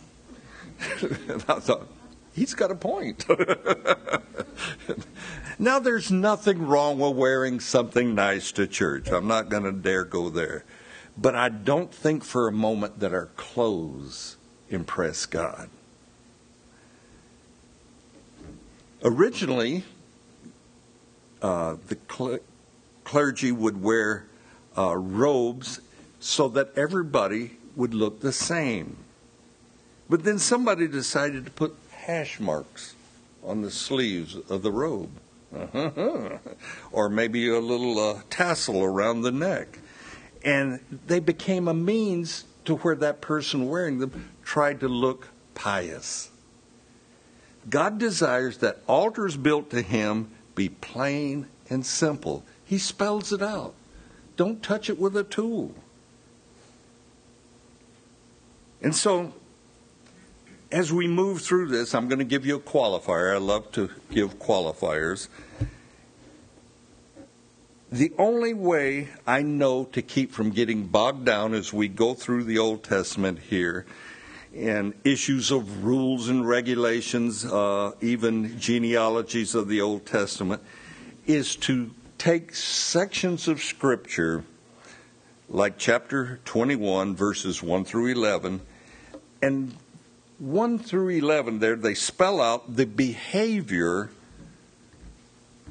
and 1.00 1.45
I 1.49 1.59
thought, 1.59 1.88
he's 2.35 2.54
got 2.54 2.71
a 2.71 2.75
point. 2.75 3.25
now, 5.59 5.78
there's 5.78 6.12
nothing 6.12 6.66
wrong 6.66 6.99
with 6.99 7.16
wearing 7.16 7.59
something 7.59 8.14
nice 8.14 8.52
to 8.52 8.66
church. 8.66 9.11
I'm 9.11 9.26
not 9.26 9.49
going 9.49 9.64
to 9.64 9.73
dare 9.73 10.04
go 10.04 10.30
there. 10.30 10.64
But 11.20 11.34
I 11.34 11.48
don't 11.48 11.92
think 11.92 12.22
for 12.22 12.46
a 12.46 12.52
moment 12.52 13.00
that 13.00 13.12
our 13.12 13.26
clothes 13.37 14.37
impress 14.70 15.26
God. 15.26 15.68
Originally, 19.02 19.84
uh, 21.42 21.76
the 21.88 21.98
cl- 22.08 22.38
clergy 23.02 23.50
would 23.50 23.82
wear 23.82 24.26
uh, 24.76 24.96
robes 24.96 25.80
so 26.20 26.48
that 26.48 26.76
everybody 26.76 27.56
would 27.75 27.94
look 27.94 28.20
the 28.20 28.32
same. 28.32 28.96
But 30.08 30.22
then 30.25 30.38
somebody 30.38 30.87
decided 30.87 31.44
to 31.46 31.50
put 31.50 31.75
hash 31.90 32.38
marks 32.38 32.94
on 33.44 33.62
the 33.62 33.70
sleeves 33.70 34.37
of 34.48 34.62
the 34.62 34.72
robe. 34.72 35.10
or 36.92 37.08
maybe 37.08 37.48
a 37.48 37.58
little 37.58 37.98
uh, 37.98 38.20
tassel 38.30 38.84
around 38.84 39.22
the 39.22 39.32
neck. 39.32 39.78
And 40.45 40.80
they 41.07 41.21
became 41.21 41.68
a 41.68 41.75
means 41.75 42.45
to 42.64 42.76
where 42.76 42.95
that 42.97 43.21
person 43.21 43.68
wearing 43.68 43.99
them 43.99 44.30
tried 44.45 44.80
to 44.80 44.88
look 44.88 45.28
pious. 45.54 46.30
God 47.68 47.99
desires 47.99 48.59
that 48.59 48.78
altars 48.87 49.37
built 49.37 49.71
to 49.71 49.83
Him 49.83 50.30
be 50.54 50.68
plain 50.68 51.47
and 51.71 51.85
simple. 51.85 52.45
He 52.64 52.78
spells 52.78 53.33
it 53.33 53.42
out. 53.42 53.75
Don't 54.37 54.62
touch 54.62 54.88
it 54.88 54.99
with 54.99 55.16
a 55.16 55.25
tool. 55.25 55.75
And 58.80 58.95
so, 58.95 59.33
as 60.71 60.92
we 60.92 61.09
move 61.09 61.42
through 61.42 61.68
this, 61.68 61.95
I'm 61.95 62.09
going 62.09 62.21
to 62.21 62.25
give 62.25 62.47
you 62.47 62.57
a 62.57 62.61
qualifier. 62.61 63.35
I 63.35 63.38
love 63.38 63.73
to 63.73 63.90
give 64.11 64.38
qualifiers. 64.38 65.28
The 67.90 68.12
only 68.18 68.52
way 68.52 69.09
I 69.26 69.40
know 69.40 69.85
to 69.92 70.02
keep 70.02 70.33
from 70.33 70.50
getting 70.50 70.88
bogged 70.88 71.25
down 71.25 71.54
as 71.54 71.73
we 71.73 71.88
go 71.88 72.12
through 72.12 72.45
the 72.45 72.59
Old 72.59 72.85
Testament 72.85 73.38
here 73.38 73.87
and 74.54 74.92
issues 75.04 75.50
of 75.50 75.85
rules 75.85 76.28
and 76.28 76.47
regulations, 76.47 77.47
uh, 77.47 77.92
even 78.02 78.61
genealogies 78.61 79.54
of 79.54 79.68
the 79.68 79.80
Old 79.80 80.04
Testament, 80.04 80.62
is 81.26 81.57
to 81.57 81.90
take 82.18 82.54
sections 82.54 83.49
of 83.49 83.62
Scripture, 83.62 84.45
like 85.49 85.78
chapter 85.78 86.40
21, 86.45 87.16
verses 87.16 87.62
1 87.62 87.87
through 87.87 88.09
11, 88.09 88.61
and 89.40 89.75
1 90.38 90.78
through 90.78 91.09
11 91.09 91.59
there, 91.61 91.76
they 91.76 91.95
spell 91.95 92.42
out 92.42 92.76
the 92.76 92.87
behavior 92.87 94.11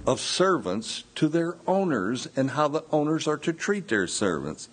of 0.08 0.22
servants 0.22 1.04
to 1.16 1.28
their 1.28 1.58
owners 1.68 2.30
and 2.38 2.52
how 2.52 2.70
the 2.70 2.84
owners 2.92 3.28
are 3.28 3.38
to 3.38 3.52
treat 3.52 3.90
their 3.90 4.08
servants. 4.08 4.70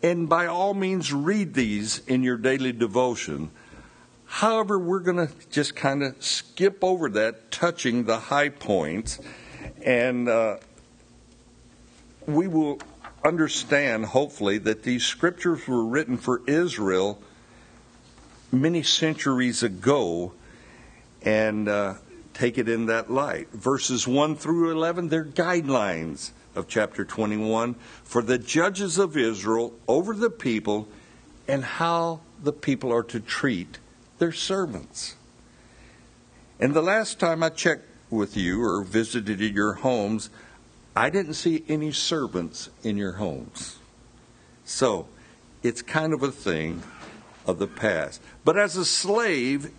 And 0.00 0.28
by 0.28 0.46
all 0.46 0.72
means, 0.74 1.12
read 1.12 1.54
these 1.54 1.98
in 2.06 2.22
your 2.22 2.36
daily 2.36 2.72
devotion. 2.72 3.50
However, 4.26 4.78
we're 4.78 5.00
going 5.00 5.26
to 5.26 5.34
just 5.50 5.74
kind 5.74 6.04
of 6.04 6.24
skip 6.24 6.84
over 6.84 7.10
that, 7.10 7.50
touching 7.50 8.04
the 8.04 8.18
high 8.18 8.48
points, 8.48 9.18
and 9.84 10.28
uh, 10.28 10.58
we 12.26 12.46
will 12.46 12.78
understand, 13.24 14.06
hopefully, 14.06 14.58
that 14.58 14.84
these 14.84 15.04
scriptures 15.04 15.66
were 15.66 15.84
written 15.84 16.16
for 16.16 16.42
Israel 16.46 17.20
many 18.52 18.84
centuries 18.84 19.64
ago 19.64 20.32
and 21.22 21.68
uh, 21.68 21.94
take 22.40 22.56
it 22.56 22.70
in 22.70 22.86
that 22.86 23.10
light. 23.10 23.50
Verses 23.52 24.08
1 24.08 24.34
through 24.34 24.70
11, 24.70 25.10
they're 25.10 25.26
guidelines 25.26 26.30
of 26.54 26.66
chapter 26.66 27.04
21 27.04 27.74
for 28.02 28.22
the 28.22 28.38
judges 28.38 28.96
of 28.96 29.14
Israel 29.14 29.74
over 29.86 30.14
the 30.14 30.30
people 30.30 30.88
and 31.46 31.62
how 31.62 32.20
the 32.42 32.52
people 32.52 32.90
are 32.94 33.02
to 33.02 33.20
treat 33.20 33.78
their 34.18 34.32
servants. 34.32 35.16
And 36.58 36.72
the 36.72 36.80
last 36.80 37.20
time 37.20 37.42
I 37.42 37.50
checked 37.50 37.84
with 38.08 38.38
you 38.38 38.64
or 38.64 38.84
visited 38.84 39.40
your 39.40 39.74
homes, 39.74 40.30
I 40.96 41.10
didn't 41.10 41.34
see 41.34 41.62
any 41.68 41.92
servants 41.92 42.70
in 42.82 42.96
your 42.96 43.12
homes. 43.12 43.76
So 44.64 45.08
it's 45.62 45.82
kind 45.82 46.14
of 46.14 46.22
a 46.22 46.32
thing 46.32 46.82
of 47.46 47.58
the 47.58 47.66
past. 47.66 48.22
But 48.46 48.56
as 48.56 48.76
a 48.76 48.84
slave, 48.86 49.70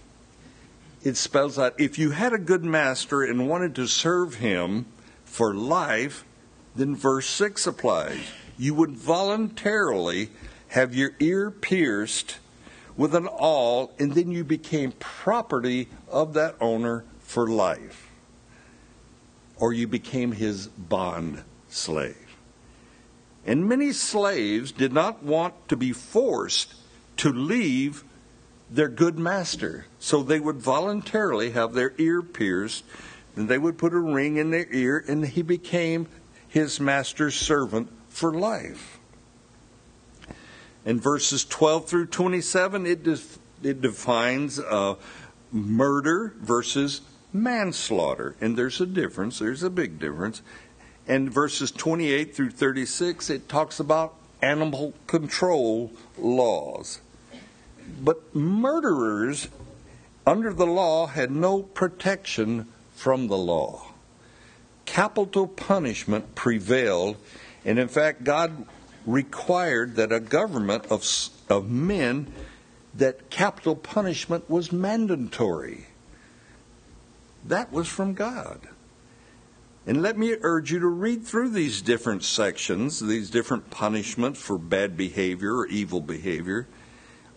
it 1.04 1.18
spells 1.18 1.58
out 1.58 1.80
if 1.80 1.98
you 1.98 2.12
had 2.12 2.34
a 2.34 2.38
good 2.38 2.64
master 2.64 3.24
and 3.24 3.50
wanted 3.50 3.76
to 3.76 3.88
serve 3.88 4.36
him 4.36 4.86
for 5.26 5.54
life, 5.54 6.24
then 6.76 6.96
verse 6.96 7.28
6 7.28 7.68
applies. 7.68 8.20
You 8.58 8.74
would 8.76 8.92
voluntarily 8.92 10.30
have 10.70 10.94
your 10.94 11.12
ear 11.20 11.50
pierced 11.50 12.38
with 12.96 13.16
an 13.16 13.28
awl, 13.28 13.94
and 13.98 14.14
then 14.14 14.32
you 14.32 14.44
became 14.44 14.92
property 14.94 15.90
of 16.10 16.34
that 16.34 16.56
owner 16.62 17.04
for 17.20 17.48
life. 17.48 18.10
Or 19.58 19.74
you 19.74 19.88
became 19.88 20.34
his 20.34 20.68
bond 20.68 21.44
slave. 21.70 22.38
And 23.46 23.68
many 23.68 23.92
slaves 23.92 24.72
did 24.72 24.94
not 24.94 25.24
want 25.24 25.68
to 25.70 25.76
be 25.76 25.94
forced 25.94 26.76
to 27.18 27.32
leave 27.32 28.04
their 28.72 28.88
good 28.88 29.20
master. 29.20 29.86
So 30.00 30.24
they 30.24 30.40
would 30.40 30.58
voluntarily 30.58 31.52
have 31.52 31.74
their 31.74 31.94
ear 31.98 32.22
pierced, 32.22 32.86
and 33.36 33.50
they 33.50 33.58
would 33.58 33.78
put 33.78 33.94
a 33.94 34.00
ring 34.00 34.38
in 34.38 34.52
their 34.52 34.68
ear, 34.72 35.04
and 35.08 35.26
he 35.26 35.42
became 35.42 36.08
his 36.48 36.80
master's 36.80 37.36
servant 37.36 37.90
for 38.10 38.34
life. 38.34 39.00
In 40.86 41.00
verses 41.00 41.46
12 41.46 41.88
through 41.88 42.08
27, 42.08 42.86
it, 42.86 43.04
def- 43.04 43.40
it 43.62 43.82
defines 43.82 44.58
uh, 44.58 44.96
murder 45.52 46.34
versus 46.40 47.02
manslaughter. 47.32 48.36
And 48.42 48.58
there's 48.58 48.82
a 48.82 48.86
difference, 48.86 49.40
there's 49.40 49.64
a 49.64 49.70
big 49.70 50.00
difference. 50.00 50.42
And 51.08 51.32
verses 51.32 51.72
28 51.72 52.36
through 52.36 52.52
36, 52.52 53.30
it 53.30 53.50
talks 53.50 53.80
about 53.80 54.16
animal 54.42 54.94
control 55.08 55.92
laws. 56.18 57.02
But 58.02 58.36
murderers 58.36 59.48
under 60.26 60.54
the 60.54 60.66
law 60.66 61.08
had 61.08 61.32
no 61.32 61.64
protection 61.64 62.68
from 62.96 63.28
the 63.28 63.38
law. 63.38 63.88
Capital 64.86 65.48
punishment 65.48 66.36
prevailed, 66.36 67.18
and 67.66 67.80
in 67.80 67.88
fact, 67.88 68.24
God 68.24 68.66
required 69.06 69.96
that 69.96 70.12
a 70.12 70.20
government 70.20 70.86
of, 70.88 71.06
of 71.50 71.70
men 71.70 72.32
that 72.94 73.30
capital 73.30 73.76
punishment 73.76 74.50
was 74.50 74.72
mandatory. 74.72 75.88
That 77.46 77.72
was 77.72 77.88
from 77.88 78.14
God. 78.14 78.68
And 79.88 80.04
let 80.04 80.18
me 80.18 80.36
urge 80.42 80.72
you 80.72 80.80
to 80.80 80.88
read 80.88 81.26
through 81.26 81.50
these 81.50 81.82
different 81.82 82.24
sections, 82.24 83.00
these 83.00 83.32
different 83.32 83.72
punishments 83.72 84.40
for 84.40 84.60
bad 84.60 84.96
behavior 84.96 85.56
or 85.56 85.66
evil 85.68 86.02
behavior 86.02 86.68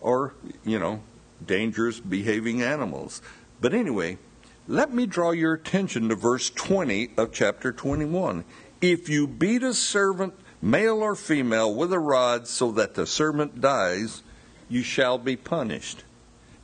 or, 0.05 0.35
you 0.63 0.77
know, 0.77 1.01
dangerous 1.45 1.99
behaving 1.99 2.61
animals. 2.61 3.23
But 3.59 3.73
anyway, 3.73 4.19
let 4.67 4.93
me 4.93 5.07
draw 5.07 5.31
your 5.31 5.53
attention 5.53 6.09
to 6.09 6.15
verse 6.15 6.51
20 6.51 7.09
of 7.17 7.33
chapter 7.33 7.71
21. 7.71 8.45
If 8.81 9.09
you 9.09 9.25
beat 9.25 9.63
a 9.63 9.73
servant, 9.73 10.35
male 10.61 11.01
or 11.01 11.15
female, 11.15 11.73
with 11.73 11.91
a 11.91 11.97
rod 11.97 12.47
so 12.47 12.71
that 12.73 12.93
the 12.93 13.07
servant 13.07 13.59
dies, 13.59 14.21
you 14.69 14.83
shall 14.83 15.17
be 15.17 15.35
punished. 15.35 16.03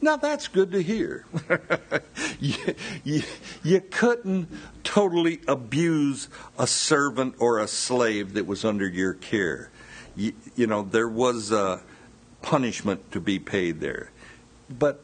Now 0.01 0.17
that's 0.17 0.47
good 0.47 0.71
to 0.71 0.83
hear. 0.83 1.25
you, 2.39 2.55
you, 3.03 3.23
you, 3.63 3.81
couldn't 3.81 4.49
totally 4.83 5.41
abuse 5.47 6.29
a 6.59 6.67
servant 6.67 7.35
or 7.39 7.57
a 7.59 7.67
slave 7.67 8.33
that 8.33 8.45
was 8.45 8.63
under 8.65 8.87
your 8.87 9.13
care. 9.13 9.71
You, 10.15 10.33
you 10.55 10.67
know, 10.67 10.83
there 10.83 11.07
was 11.07 11.51
a, 11.51 11.81
punishment 12.41 13.11
to 13.11 13.19
be 13.19 13.39
paid 13.39 13.79
there. 13.79 14.11
But 14.69 15.03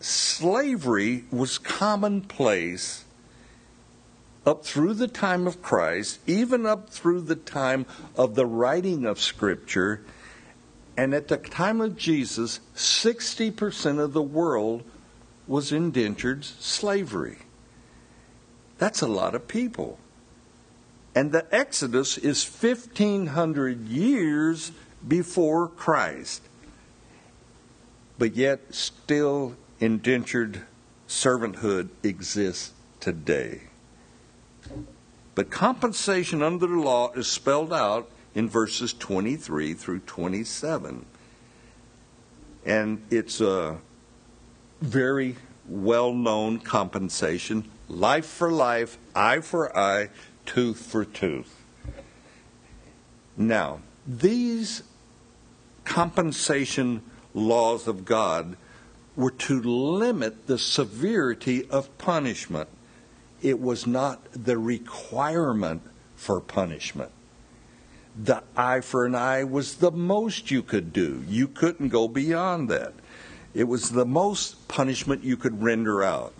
slavery 0.00 1.24
was 1.30 1.58
commonplace 1.58 3.04
up 4.46 4.64
through 4.64 4.94
the 4.94 5.08
time 5.08 5.46
of 5.46 5.62
Christ, 5.62 6.20
even 6.26 6.66
up 6.66 6.90
through 6.90 7.22
the 7.22 7.36
time 7.36 7.86
of 8.16 8.34
the 8.34 8.46
writing 8.46 9.06
of 9.06 9.20
Scripture. 9.20 10.04
And 10.96 11.14
at 11.14 11.28
the 11.28 11.38
time 11.38 11.80
of 11.80 11.96
Jesus, 11.96 12.60
60% 12.76 13.98
of 13.98 14.12
the 14.12 14.22
world 14.22 14.84
was 15.46 15.72
indentured 15.72 16.44
slavery. 16.44 17.38
That's 18.78 19.02
a 19.02 19.06
lot 19.06 19.34
of 19.34 19.48
people. 19.48 19.98
And 21.14 21.32
the 21.32 21.46
Exodus 21.54 22.18
is 22.18 22.44
1,500 22.44 23.86
years 23.86 24.72
before 25.06 25.68
Christ. 25.68 26.42
But 28.18 28.36
yet, 28.36 28.74
still 28.74 29.56
indentured 29.80 30.62
servanthood 31.08 31.88
exists 32.02 32.72
today. 33.00 33.62
But 35.34 35.50
compensation 35.50 36.42
under 36.42 36.66
the 36.66 36.74
law 36.74 37.12
is 37.12 37.26
spelled 37.26 37.72
out 37.72 38.08
in 38.34 38.48
verses 38.48 38.92
23 38.92 39.74
through 39.74 40.00
27. 40.00 41.04
And 42.64 43.02
it's 43.10 43.40
a 43.40 43.78
very 44.80 45.36
well 45.68 46.12
known 46.12 46.58
compensation 46.60 47.70
life 47.88 48.26
for 48.26 48.50
life, 48.50 48.96
eye 49.14 49.40
for 49.40 49.76
eye, 49.76 50.10
tooth 50.46 50.78
for 50.78 51.04
tooth. 51.04 51.62
Now, 53.36 53.80
these 54.06 54.82
compensation 55.84 57.02
laws 57.34 57.86
of 57.86 58.04
God 58.04 58.56
were 59.16 59.30
to 59.30 59.60
limit 59.60 60.46
the 60.46 60.58
severity 60.58 61.68
of 61.68 61.96
punishment. 61.98 62.68
It 63.42 63.60
was 63.60 63.86
not 63.86 64.20
the 64.32 64.58
requirement 64.58 65.82
for 66.16 66.40
punishment. 66.40 67.10
The 68.16 68.42
eye 68.56 68.80
for 68.80 69.04
an 69.04 69.14
eye 69.14 69.44
was 69.44 69.76
the 69.76 69.90
most 69.90 70.50
you 70.50 70.62
could 70.62 70.92
do. 70.92 71.24
You 71.28 71.48
couldn't 71.48 71.88
go 71.88 72.08
beyond 72.08 72.70
that. 72.70 72.94
It 73.52 73.64
was 73.64 73.90
the 73.90 74.06
most 74.06 74.66
punishment 74.68 75.24
you 75.24 75.36
could 75.36 75.62
render 75.62 76.02
out. 76.02 76.32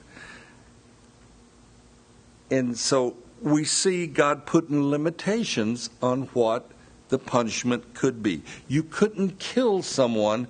And 2.51 2.79
so 2.79 3.17
we 3.41 3.65
see 3.65 4.07
God 4.07 4.47
putting 4.47 4.91
limitations 4.91 5.91
on 6.01 6.23
what 6.33 6.71
the 7.09 7.19
punishment 7.19 7.95
could 7.95 8.23
be. 8.23 8.43
You 8.69 8.83
couldn't 8.83 9.39
kill 9.39 9.83
someone 9.83 10.49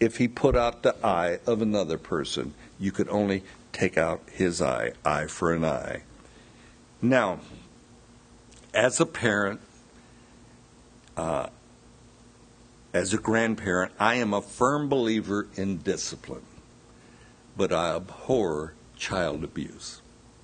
if 0.00 0.16
he 0.16 0.26
put 0.26 0.56
out 0.56 0.82
the 0.82 0.96
eye 1.04 1.38
of 1.46 1.60
another 1.60 1.98
person. 1.98 2.54
You 2.78 2.90
could 2.90 3.08
only 3.10 3.44
take 3.72 3.98
out 3.98 4.22
his 4.32 4.60
eye, 4.60 4.92
eye 5.04 5.26
for 5.26 5.52
an 5.52 5.64
eye. 5.64 6.02
Now, 7.02 7.40
as 8.72 8.98
a 8.98 9.06
parent, 9.06 9.60
uh, 11.16 11.48
as 12.92 13.14
a 13.14 13.18
grandparent, 13.18 13.92
I 14.00 14.16
am 14.16 14.32
a 14.32 14.42
firm 14.42 14.88
believer 14.88 15.46
in 15.54 15.78
discipline, 15.78 16.42
but 17.56 17.72
I 17.72 17.94
abhor 17.94 18.74
child 18.96 19.44
abuse. 19.44 20.00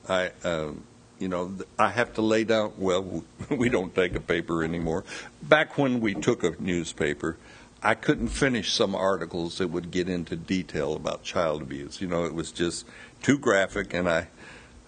I, 0.09 0.31
uh, 0.45 0.73
you 1.19 1.29
know, 1.29 1.57
I 1.79 1.89
have 1.89 2.15
to 2.15 2.23
lay 2.23 2.45
down. 2.45 2.73
Well, 2.79 3.25
we 3.51 3.69
don't 3.69 3.95
take 3.95 4.15
a 4.15 4.21
paper 4.21 4.63
anymore. 4.63 5.05
Back 5.43 5.79
when 5.79 6.01
we 6.01 6.15
took 6.15 6.45
a 6.45 6.55
newspaper, 6.61 7.37
I 7.83 7.95
couldn't 7.95 8.29
finish 8.29 8.73
some 8.73 8.95
articles 8.95 9.59
that 9.59 9.69
would 9.69 9.91
get 9.91 10.09
into 10.09 10.37
detail 10.37 10.95
about 10.95 11.23
child 11.23 11.63
abuse. 11.63 12.01
You 12.01 12.09
know, 12.09 12.25
it 12.25 12.35
was 12.35 12.53
just 12.53 12.87
too 13.23 13.39
graphic, 13.39 13.93
and 13.93 14.09
I, 14.09 14.29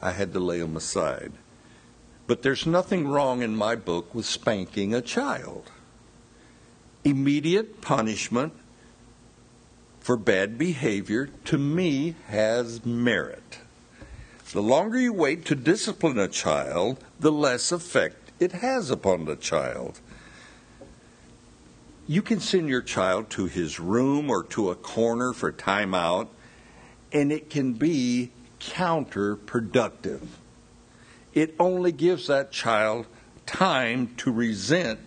I 0.00 0.12
had 0.12 0.32
to 0.32 0.40
lay 0.40 0.60
them 0.60 0.76
aside. 0.76 1.32
But 2.26 2.42
there's 2.42 2.66
nothing 2.66 3.08
wrong 3.08 3.42
in 3.42 3.56
my 3.56 3.74
book 3.74 4.14
with 4.14 4.26
spanking 4.26 4.94
a 4.94 5.00
child. 5.00 5.70
Immediate 7.04 7.80
punishment 7.80 8.52
for 10.00 10.16
bad 10.16 10.56
behavior, 10.56 11.28
to 11.44 11.58
me, 11.58 12.14
has 12.28 12.84
merit. 12.84 13.58
The 14.52 14.62
longer 14.62 14.98
you 14.98 15.12
wait 15.12 15.44
to 15.46 15.54
discipline 15.54 16.18
a 16.18 16.28
child, 16.28 17.04
the 17.20 17.30
less 17.30 17.70
effect 17.70 18.32
it 18.40 18.52
has 18.52 18.90
upon 18.90 19.26
the 19.26 19.36
child. 19.36 20.00
You 22.10 22.22
can 22.22 22.40
send 22.40 22.70
your 22.70 22.80
child 22.80 23.28
to 23.30 23.44
his 23.44 23.78
room 23.78 24.30
or 24.30 24.42
to 24.44 24.70
a 24.70 24.74
corner 24.74 25.34
for 25.34 25.52
timeout, 25.52 26.28
and 27.12 27.30
it 27.30 27.50
can 27.50 27.74
be 27.74 28.30
counterproductive. 28.60 30.26
It 31.34 31.54
only 31.60 31.92
gives 31.92 32.28
that 32.28 32.50
child 32.50 33.06
time 33.44 34.14
to 34.16 34.32
resent 34.32 35.00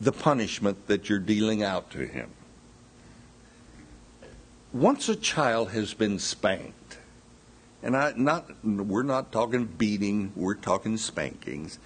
the 0.00 0.12
punishment 0.12 0.86
that 0.86 1.08
you're 1.08 1.18
dealing 1.18 1.64
out 1.64 1.90
to 1.90 2.06
him. 2.06 2.30
Once 4.72 5.08
a 5.08 5.16
child 5.16 5.70
has 5.70 5.94
been 5.94 6.20
spanked, 6.20 6.98
and 7.82 7.96
I 7.96 8.12
not 8.16 8.64
we're 8.64 9.02
not 9.02 9.32
talking 9.32 9.64
beating, 9.64 10.32
we're 10.36 10.54
talking 10.54 10.96
spankings. 10.96 11.80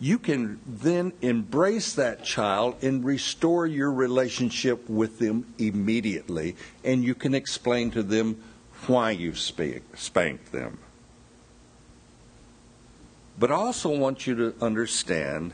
You 0.00 0.18
can 0.18 0.60
then 0.66 1.12
embrace 1.22 1.94
that 1.94 2.24
child 2.24 2.76
and 2.82 3.04
restore 3.04 3.66
your 3.66 3.90
relationship 3.90 4.88
with 4.88 5.18
them 5.18 5.52
immediately, 5.58 6.54
and 6.84 7.02
you 7.02 7.14
can 7.14 7.34
explain 7.34 7.90
to 7.92 8.02
them 8.02 8.40
why 8.86 9.10
you 9.10 9.34
spanked 9.34 10.52
them. 10.52 10.78
But 13.38 13.50
I 13.50 13.54
also 13.54 13.96
want 13.96 14.26
you 14.26 14.34
to 14.36 14.54
understand 14.60 15.52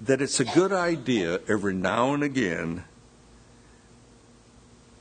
that 0.00 0.20
it's 0.20 0.40
a 0.40 0.44
good 0.44 0.72
idea 0.72 1.40
every 1.48 1.74
now 1.74 2.14
and 2.14 2.22
again 2.22 2.84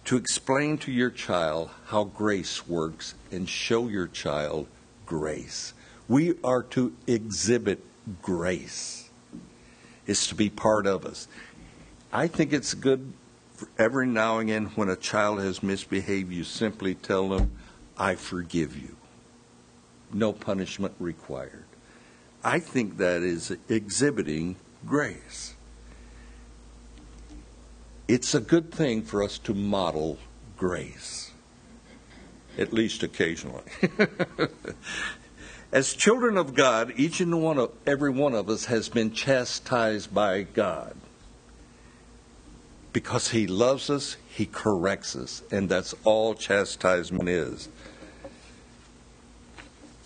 to 0.06 0.16
explain 0.18 0.78
to 0.80 0.92
your 0.92 1.10
child 1.10 1.70
how 1.88 2.04
grace 2.04 2.68
works 2.68 3.16
and 3.32 3.50
show 3.50 3.88
your 3.88 4.08
child 4.08 4.68
grace. 5.06 5.74
We 6.08 6.36
are 6.44 6.64
to 6.64 6.94
exhibit 7.08 7.84
grace, 8.22 9.10
is 10.06 10.28
to 10.28 10.36
be 10.36 10.50
part 10.50 10.88
of 10.88 11.06
us. 11.06 11.28
I 12.12 12.28
think 12.28 12.54
it's 12.54 12.74
good 12.74 13.14
for 13.56 13.68
every 13.78 14.06
now 14.06 14.40
and 14.40 14.50
again 14.50 14.66
when 14.76 14.90
a 14.90 14.96
child 14.96 15.40
has 15.40 15.64
misbehaved, 15.64 16.32
you 16.32 16.44
simply 16.44 16.94
tell 16.94 17.30
them, 17.30 17.52
I 17.98 18.16
forgive 18.16 18.78
you. 18.78 18.96
No 20.14 20.34
punishment 20.34 20.94
required. 21.00 21.66
I 22.44 22.60
think 22.60 22.98
that 22.98 23.24
is 23.24 23.56
exhibiting 23.70 24.58
grace. 24.86 25.56
It's 28.08 28.36
a 28.36 28.40
good 28.40 28.72
thing 28.72 29.02
for 29.02 29.24
us 29.24 29.40
to 29.40 29.54
model 29.54 30.20
grace, 30.58 31.32
at 32.58 32.72
least 32.72 33.02
occasionally. 33.02 33.64
As 35.76 35.94
children 35.94 36.38
of 36.38 36.54
God, 36.54 36.94
each 36.96 37.20
and 37.20 37.44
one 37.44 37.58
of 37.58 37.70
every 37.86 38.10
one 38.10 38.34
of 38.34 38.50
us 38.50 38.64
has 38.68 38.88
been 38.88 39.12
chastised 39.12 40.14
by 40.14 40.44
God. 40.44 40.96
Because 42.94 43.32
he 43.32 43.46
loves 43.46 43.90
us, 43.90 44.16
he 44.30 44.46
corrects 44.46 45.18
us, 45.18 45.44
and 45.52 45.68
that's 45.68 45.94
all 46.06 46.34
chastisement 46.34 47.28
is. 47.28 47.68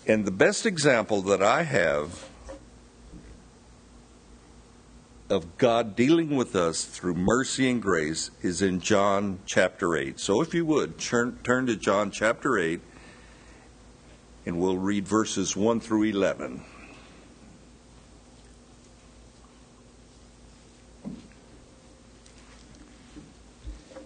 And 0.08 0.24
the 0.24 0.32
best 0.32 0.66
example 0.66 1.22
that 1.22 1.40
I 1.40 1.62
have 1.62 2.28
of 5.28 5.56
God 5.56 5.94
dealing 5.94 6.34
with 6.34 6.56
us 6.56 6.84
through 6.84 7.14
mercy 7.14 7.70
and 7.70 7.80
grace 7.80 8.32
is 8.42 8.60
in 8.60 8.80
John 8.80 9.38
chapter 9.46 9.96
8. 9.96 10.18
So 10.18 10.42
if 10.42 10.52
you 10.52 10.66
would, 10.66 10.98
turn, 10.98 11.38
turn 11.44 11.66
to 11.66 11.76
John 11.76 12.10
chapter 12.10 12.58
8, 12.58 12.80
and 14.46 14.60
we'll 14.60 14.78
read 14.78 15.06
verses 15.06 15.56
1 15.56 15.80
through 15.80 16.04
11. 16.04 16.62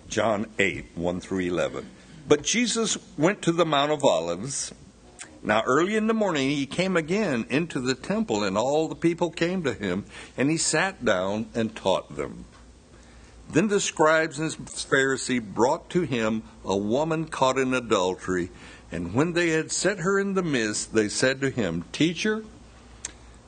John 0.08 0.46
8, 0.58 0.86
1 0.94 1.20
through 1.20 1.40
11. 1.40 1.90
But 2.28 2.42
Jesus 2.42 2.96
went 3.18 3.42
to 3.42 3.52
the 3.52 3.66
Mount 3.66 3.92
of 3.92 4.04
Olives 4.04 4.72
now, 5.46 5.62
early 5.66 5.94
in 5.94 6.06
the 6.06 6.14
morning, 6.14 6.48
he 6.48 6.64
came 6.64 6.96
again 6.96 7.44
into 7.50 7.78
the 7.78 7.94
temple, 7.94 8.42
and 8.44 8.56
all 8.56 8.88
the 8.88 8.94
people 8.94 9.30
came 9.30 9.62
to 9.64 9.74
him, 9.74 10.06
and 10.38 10.50
he 10.50 10.56
sat 10.56 11.04
down 11.04 11.50
and 11.54 11.76
taught 11.76 12.16
them. 12.16 12.46
Then 13.50 13.68
the 13.68 13.78
scribes 13.78 14.38
and 14.38 14.70
Pharisees 14.70 15.42
brought 15.42 15.90
to 15.90 16.00
him 16.00 16.44
a 16.64 16.74
woman 16.74 17.26
caught 17.26 17.58
in 17.58 17.74
adultery, 17.74 18.50
and 18.92 19.14
when 19.14 19.32
they 19.32 19.50
had 19.50 19.72
set 19.72 19.98
her 19.98 20.18
in 20.18 20.34
the 20.34 20.42
midst, 20.42 20.94
they 20.94 21.08
said 21.08 21.40
to 21.40 21.50
him, 21.50 21.84
Teacher, 21.92 22.44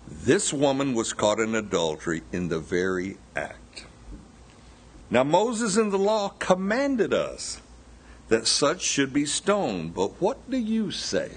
this 0.09 0.53
woman 0.53 0.95
was 0.95 1.13
caught 1.13 1.41
in 1.41 1.55
adultery 1.55 2.23
in 2.33 2.49
the 2.49 2.59
very 2.59 3.17
act. 3.35 3.85
Now, 5.11 5.25
Moses 5.25 5.77
in 5.77 5.91
the 5.91 5.99
law 5.99 6.31
commanded 6.39 7.15
us 7.15 7.61
that 8.29 8.47
such 8.47 8.83
should 8.83 9.13
be 9.13 9.27
stoned. 9.27 9.95
But 9.95 10.21
what 10.21 10.51
do 10.51 10.57
you 10.57 10.91
say? 10.91 11.31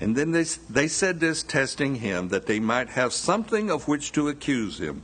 And 0.00 0.16
then 0.16 0.32
they, 0.32 0.44
they 0.70 0.88
said 0.88 1.20
this, 1.20 1.42
testing 1.42 1.96
him, 1.96 2.28
that 2.28 2.46
they 2.46 2.60
might 2.60 2.90
have 2.90 3.12
something 3.12 3.70
of 3.70 3.88
which 3.88 4.12
to 4.12 4.28
accuse 4.28 4.78
him. 4.78 5.02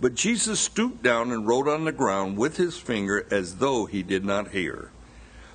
But 0.00 0.14
Jesus 0.14 0.60
stooped 0.60 1.02
down 1.02 1.32
and 1.32 1.46
wrote 1.46 1.68
on 1.68 1.84
the 1.84 1.92
ground 1.92 2.36
with 2.36 2.56
his 2.56 2.78
finger 2.78 3.26
as 3.30 3.56
though 3.56 3.86
he 3.86 4.02
did 4.02 4.24
not 4.24 4.52
hear. 4.52 4.90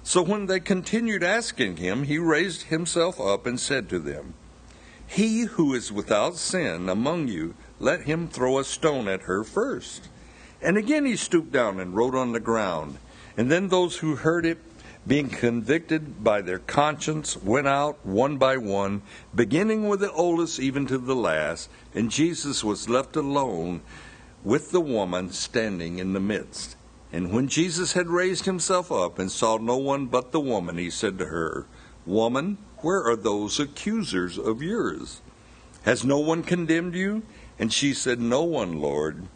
So 0.04 0.24
when 0.24 0.48
they 0.48 0.60
continued 0.60 1.24
asking 1.24 1.78
him, 1.78 2.04
he 2.04 2.18
raised 2.18 2.64
himself 2.64 3.20
up 3.20 3.46
and 3.46 3.60
said 3.60 3.88
to 3.90 4.00
them, 4.00 4.34
He 5.08 5.42
who 5.42 5.74
is 5.74 5.92
without 5.92 6.36
sin 6.36 6.90
among 6.90 7.28
you, 7.28 7.54
let 7.80 8.02
him 8.02 8.28
throw 8.28 8.60
a 8.60 8.64
stone 8.64 9.08
at 9.08 9.24
her 9.24 9.44
first. 9.44 10.10
And 10.62 10.78
again 10.78 11.06
he 11.06 11.16
stooped 11.16 11.52
down 11.52 11.80
and 11.80 11.96
wrote 11.96 12.16
on 12.16 12.32
the 12.32 12.40
ground. 12.40 12.98
And 13.38 13.52
then 13.52 13.68
those 13.68 13.98
who 13.98 14.16
heard 14.16 14.46
it, 14.46 14.58
being 15.08 15.30
convicted 15.30 16.24
by 16.24 16.42
their 16.42 16.60
conscience, 16.60 17.36
went 17.38 17.68
out 17.68 18.06
one 18.06 18.38
by 18.38 18.58
one, 18.58 19.02
beginning 19.34 19.88
with 19.88 20.00
the 20.00 20.12
oldest 20.12 20.60
even 20.60 20.86
to 20.88 20.98
the 20.98 21.16
last. 21.16 21.70
And 21.96 22.12
Jesus 22.12 22.64
was 22.64 22.90
left 22.90 23.16
alone 23.16 23.82
with 24.44 24.72
the 24.72 24.82
woman 24.82 25.32
standing 25.32 26.00
in 26.00 26.14
the 26.14 26.20
midst. 26.20 26.76
And 27.14 27.32
when 27.32 27.48
Jesus 27.48 27.94
had 27.94 28.08
raised 28.08 28.46
himself 28.46 28.92
up 28.92 29.20
and 29.20 29.32
saw 29.32 29.58
no 29.58 29.78
one 29.78 30.06
but 30.06 30.32
the 30.32 30.40
woman, 30.40 30.78
he 30.78 30.90
said 30.90 31.18
to 31.18 31.26
her, 31.26 31.66
Woman, 32.06 32.58
where 32.78 33.04
are 33.04 33.16
those 33.16 33.60
accusers 33.60 34.38
of 34.38 34.62
yours? 34.62 35.22
Has 35.84 36.06
no 36.06 36.20
one 36.20 36.44
condemned 36.44 36.96
you? 36.96 37.24
And 37.60 37.72
she 37.72 37.94
said, 37.94 38.20
No 38.20 38.44
one, 38.44 38.80
Lord. 38.80 39.28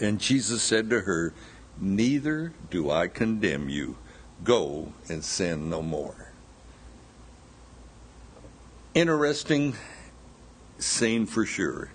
And 0.00 0.20
Jesus 0.20 0.62
said 0.62 0.90
to 0.90 1.02
her, 1.02 1.32
Neither 1.78 2.52
do 2.70 2.90
I 2.90 3.08
condemn 3.08 3.68
you. 3.68 3.96
Go 4.42 4.92
and 5.08 5.24
sin 5.24 5.70
no 5.70 5.82
more. 5.82 6.32
Interesting 8.94 9.74
scene 10.78 11.26
for 11.26 11.46
sure. 11.46 11.90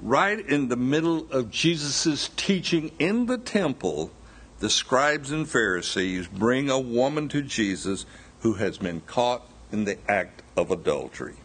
Right 0.00 0.38
in 0.38 0.68
the 0.68 0.76
middle 0.76 1.30
of 1.30 1.50
Jesus' 1.50 2.30
teaching 2.36 2.92
in 2.98 3.26
the 3.26 3.38
temple, 3.38 4.10
the 4.58 4.70
scribes 4.70 5.30
and 5.30 5.48
Pharisees 5.48 6.28
bring 6.28 6.70
a 6.70 6.78
woman 6.78 7.28
to 7.30 7.42
Jesus 7.42 8.06
who 8.40 8.54
has 8.54 8.78
been 8.78 9.00
caught 9.00 9.48
in 9.72 9.84
the 9.84 9.98
act 10.08 10.42
of 10.56 10.70
adultery. 10.70 11.36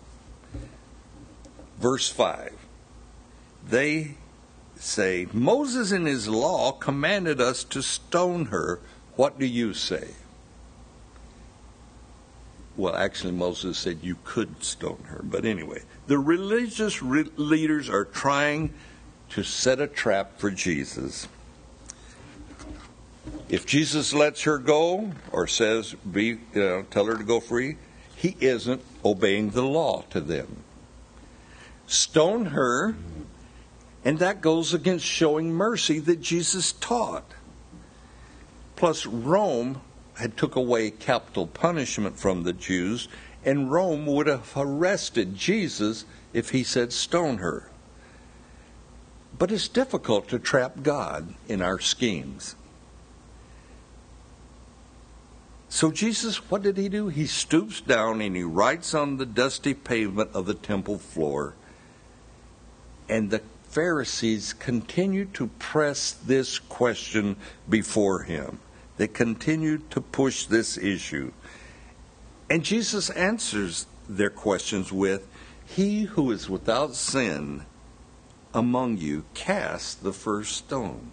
Verse 1.80 2.10
5 2.10 2.54
They 3.68 4.16
say, 4.76 5.28
Moses 5.32 5.92
in 5.92 6.06
his 6.06 6.28
law 6.28 6.72
commanded 6.72 7.42
us 7.42 7.64
to 7.66 7.82
stone 7.82 8.46
her. 8.46 8.80
What 9.16 9.40
do 9.40 9.46
you 9.46 9.74
say? 9.74 10.10
Well, 12.78 12.96
actually, 12.96 13.34
Moses 13.34 13.78
said 13.78 14.00
you 14.02 14.18
could 14.24 14.64
stone 14.64 15.04
her. 15.08 15.22
But 15.24 15.46
anyway, 15.46 15.84
the 16.12 16.20
religious 16.20 17.02
re- 17.02 17.32
leaders 17.38 17.90
are 17.90 18.04
trying 18.04 18.74
to 19.30 19.44
set 19.44 19.80
a 19.80 19.88
trap 19.88 20.38
for 20.38 20.52
Jesus. 20.52 21.30
If 23.48 23.66
Jesus 23.66 24.14
lets 24.14 24.42
her 24.44 24.58
go 24.58 25.14
or 25.32 25.48
says, 25.48 25.94
be, 25.94 26.26
you 26.26 26.40
know, 26.54 26.82
tell 26.92 27.06
her 27.06 27.16
to 27.16 27.24
go 27.24 27.40
free, 27.40 27.78
he 28.14 28.36
isn't 28.42 28.82
obeying 29.06 29.52
the 29.52 29.62
law 29.62 30.04
to 30.10 30.20
them. 30.20 30.58
Stone 31.88 32.48
her 32.48 32.94
and 34.04 34.20
that 34.20 34.42
goes 34.42 34.74
against 34.74 35.06
showing 35.06 35.54
mercy 35.54 36.00
that 36.00 36.20
Jesus 36.20 36.74
taught. 36.74 37.32
Plus, 38.76 39.06
Rome 39.06 39.80
had 40.16 40.36
took 40.36 40.58
away 40.58 40.92
capital 40.92 41.48
punishment 41.48 42.20
from 42.20 42.44
the 42.44 42.52
Jews, 42.52 43.08
and 43.44 43.72
Rome 43.72 44.06
would 44.06 44.28
have 44.28 44.52
arrested 44.56 45.36
Jesus 45.36 46.06
if 46.34 46.52
he 46.52 46.64
said 46.64 46.94
stone 46.94 47.38
her. 47.38 47.70
But 49.38 49.52
it's 49.52 49.68
difficult 49.68 50.28
to 50.30 50.40
trap 50.40 50.84
God 50.84 51.34
in 51.48 51.62
our 51.62 51.80
schemes. 51.80 52.56
So 55.70 55.90
Jesus, 55.90 56.50
what 56.52 56.62
did 56.64 56.78
he 56.78 56.90
do? 56.90 57.08
He 57.08 57.26
stoops 57.26 57.80
down 57.80 58.22
and 58.22 58.36
he 58.36 58.44
writes 58.44 58.94
on 58.94 59.18
the 59.18 59.26
dusty 59.26 59.74
pavement 59.74 60.30
of 60.34 60.46
the 60.46 60.54
temple 60.54 60.98
floor. 60.98 61.56
And 63.08 63.32
the 63.32 63.42
Pharisees 63.70 64.52
continue 64.52 65.26
to 65.26 65.48
press 65.48 66.12
this 66.12 66.60
question 66.60 67.38
before 67.70 68.24
him. 68.24 68.60
They 68.98 69.08
continued 69.08 69.90
to 69.92 70.02
push 70.02 70.46
this 70.46 70.78
issue. 70.78 71.32
And 72.52 72.66
Jesus 72.66 73.10
answers 73.12 73.86
their 74.10 74.30
questions 74.30 74.92
with, 74.92 75.26
He 75.66 76.02
who 76.02 76.32
is 76.32 76.50
without 76.50 76.96
sin 76.96 77.66
among 78.54 78.98
you, 78.98 79.24
cast 79.34 80.04
the 80.04 80.12
first 80.12 80.58
stone. 80.58 81.12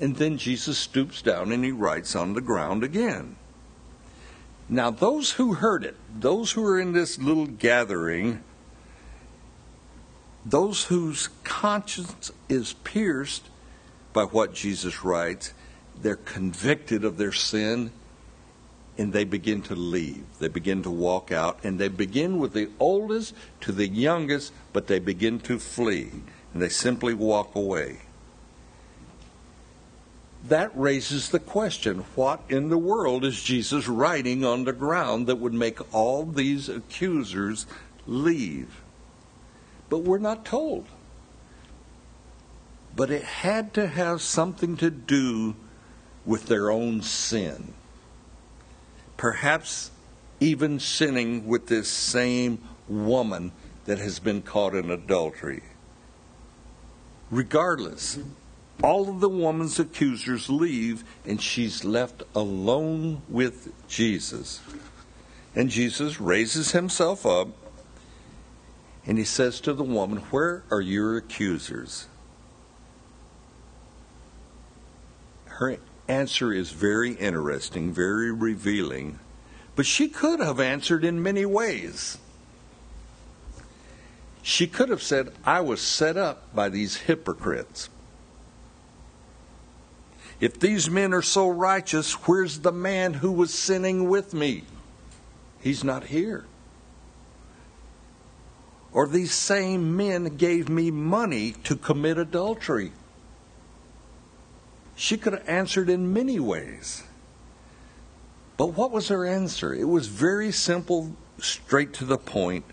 And 0.00 0.16
then 0.16 0.38
Jesus 0.38 0.78
stoops 0.78 1.20
down 1.20 1.52
and 1.52 1.62
he 1.62 1.72
writes 1.72 2.16
on 2.16 2.32
the 2.32 2.40
ground 2.40 2.84
again. 2.84 3.36
Now, 4.66 4.90
those 4.90 5.32
who 5.32 5.52
heard 5.52 5.84
it, 5.84 5.96
those 6.20 6.52
who 6.52 6.64
are 6.64 6.80
in 6.80 6.94
this 6.94 7.18
little 7.18 7.46
gathering, 7.46 8.42
those 10.46 10.84
whose 10.84 11.28
conscience 11.44 12.32
is 12.48 12.72
pierced 12.72 13.50
by 14.14 14.22
what 14.22 14.54
Jesus 14.54 15.04
writes, 15.04 15.52
they're 16.00 16.16
convicted 16.16 17.04
of 17.04 17.18
their 17.18 17.32
sin 17.32 17.90
and 18.98 19.12
they 19.12 19.24
begin 19.24 19.62
to 19.62 19.74
leave. 19.74 20.24
They 20.38 20.48
begin 20.48 20.82
to 20.82 20.90
walk 20.90 21.32
out 21.32 21.58
and 21.62 21.78
they 21.78 21.88
begin 21.88 22.38
with 22.38 22.52
the 22.52 22.70
oldest 22.78 23.34
to 23.62 23.72
the 23.72 23.88
youngest, 23.88 24.52
but 24.72 24.86
they 24.86 24.98
begin 24.98 25.38
to 25.40 25.58
flee 25.58 26.10
and 26.52 26.62
they 26.62 26.68
simply 26.68 27.14
walk 27.14 27.54
away. 27.54 27.98
That 30.48 30.70
raises 30.78 31.30
the 31.30 31.40
question 31.40 32.04
what 32.14 32.40
in 32.48 32.68
the 32.68 32.78
world 32.78 33.24
is 33.24 33.42
Jesus 33.42 33.88
writing 33.88 34.44
on 34.44 34.64
the 34.64 34.72
ground 34.72 35.26
that 35.26 35.36
would 35.36 35.54
make 35.54 35.94
all 35.94 36.24
these 36.24 36.68
accusers 36.68 37.66
leave? 38.06 38.82
but 39.88 39.98
we're 39.98 40.18
not 40.18 40.44
told. 40.44 40.86
But 42.94 43.10
it 43.10 43.22
had 43.22 43.74
to 43.74 43.86
have 43.86 44.22
something 44.22 44.76
to 44.78 44.90
do 44.90 45.54
with 46.24 46.46
their 46.46 46.70
own 46.70 47.02
sin. 47.02 47.74
Perhaps 49.16 49.90
even 50.40 50.78
sinning 50.78 51.46
with 51.46 51.66
this 51.66 51.88
same 51.88 52.62
woman 52.88 53.52
that 53.86 53.98
has 53.98 54.18
been 54.18 54.42
caught 54.42 54.74
in 54.74 54.90
adultery. 54.90 55.62
Regardless, 57.30 58.18
all 58.82 59.08
of 59.08 59.20
the 59.20 59.28
woman's 59.28 59.78
accusers 59.78 60.50
leave, 60.50 61.04
and 61.24 61.40
she's 61.40 61.84
left 61.84 62.22
alone 62.34 63.22
with 63.28 63.72
Jesus. 63.88 64.60
And 65.54 65.70
Jesus 65.70 66.20
raises 66.20 66.72
himself 66.72 67.24
up 67.24 67.48
and 69.06 69.18
he 69.18 69.24
says 69.24 69.60
to 69.60 69.72
the 69.72 69.84
woman, 69.84 70.18
Where 70.30 70.64
are 70.70 70.80
your 70.80 71.16
accusers? 71.16 72.08
Her 75.46 75.78
answer 76.08 76.52
is 76.52 76.70
very 76.70 77.12
interesting, 77.12 77.92
very 77.92 78.30
revealing, 78.32 79.18
but 79.74 79.86
she 79.86 80.08
could 80.08 80.40
have 80.40 80.60
answered 80.60 81.04
in 81.04 81.22
many 81.22 81.44
ways. 81.44 82.18
She 84.42 84.66
could 84.66 84.88
have 84.90 85.02
said, 85.02 85.32
I 85.44 85.60
was 85.60 85.80
set 85.80 86.16
up 86.16 86.54
by 86.54 86.68
these 86.68 86.96
hypocrites. 86.96 87.88
If 90.38 90.60
these 90.60 90.88
men 90.88 91.12
are 91.14 91.22
so 91.22 91.48
righteous, 91.48 92.12
where's 92.28 92.60
the 92.60 92.72
man 92.72 93.14
who 93.14 93.32
was 93.32 93.52
sinning 93.52 94.08
with 94.08 94.34
me? 94.34 94.64
He's 95.60 95.82
not 95.82 96.04
here. 96.04 96.44
Or 98.92 99.06
these 99.06 99.32
same 99.32 99.96
men 99.96 100.36
gave 100.36 100.68
me 100.68 100.90
money 100.90 101.52
to 101.64 101.74
commit 101.74 102.18
adultery. 102.18 102.92
She 104.96 105.18
could 105.18 105.34
have 105.34 105.48
answered 105.48 105.90
in 105.90 106.12
many 106.12 106.40
ways. 106.40 107.04
But 108.56 108.68
what 108.68 108.90
was 108.90 109.08
her 109.08 109.26
answer? 109.26 109.74
It 109.74 109.84
was 109.84 110.08
very 110.08 110.50
simple, 110.50 111.14
straight 111.38 111.92
to 111.94 112.06
the 112.06 112.16
point, 112.16 112.64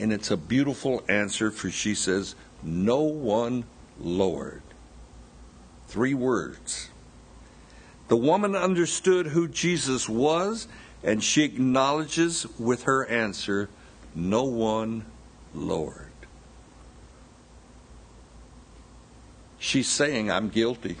and 0.00 0.12
it's 0.12 0.30
a 0.30 0.36
beautiful 0.36 1.02
answer 1.08 1.50
for 1.50 1.68
she 1.68 1.96
says, 1.96 2.36
No 2.62 3.00
one, 3.00 3.64
Lord. 3.98 4.62
Three 5.88 6.14
words. 6.14 6.90
The 8.06 8.16
woman 8.16 8.54
understood 8.54 9.26
who 9.26 9.48
Jesus 9.48 10.08
was, 10.08 10.68
and 11.02 11.22
she 11.22 11.42
acknowledges 11.42 12.46
with 12.58 12.84
her 12.84 13.06
answer, 13.06 13.68
No 14.14 14.44
one, 14.44 15.04
Lord. 15.52 16.12
She's 19.58 19.88
saying, 19.88 20.30
I'm 20.30 20.48
guilty. 20.48 20.96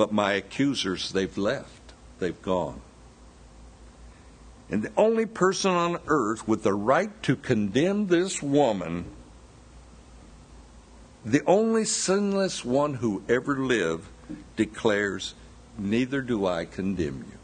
But 0.00 0.12
my 0.12 0.32
accusers, 0.32 1.12
they've 1.12 1.36
left, 1.36 1.92
they've 2.20 2.40
gone. 2.40 2.80
And 4.70 4.82
the 4.82 4.92
only 4.96 5.26
person 5.26 5.72
on 5.72 5.98
earth 6.06 6.48
with 6.48 6.62
the 6.62 6.72
right 6.72 7.22
to 7.24 7.36
condemn 7.36 8.06
this 8.06 8.42
woman, 8.42 9.04
the 11.22 11.42
only 11.46 11.84
sinless 11.84 12.64
one 12.64 12.94
who 12.94 13.22
ever 13.28 13.58
lived, 13.58 14.08
declares, 14.56 15.34
Neither 15.76 16.22
do 16.22 16.46
I 16.46 16.64
condemn 16.64 17.26
you. 17.30 17.38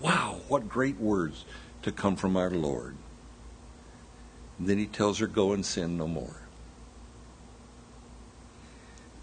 Wow, 0.00 0.40
what 0.48 0.66
great 0.66 0.98
words 0.98 1.44
to 1.82 1.92
come 1.92 2.16
from 2.16 2.38
our 2.38 2.50
Lord. 2.50 2.96
And 4.58 4.66
then 4.66 4.78
he 4.78 4.86
tells 4.86 5.18
her, 5.18 5.26
Go 5.26 5.52
and 5.52 5.66
sin 5.66 5.98
no 5.98 6.08
more. 6.08 6.40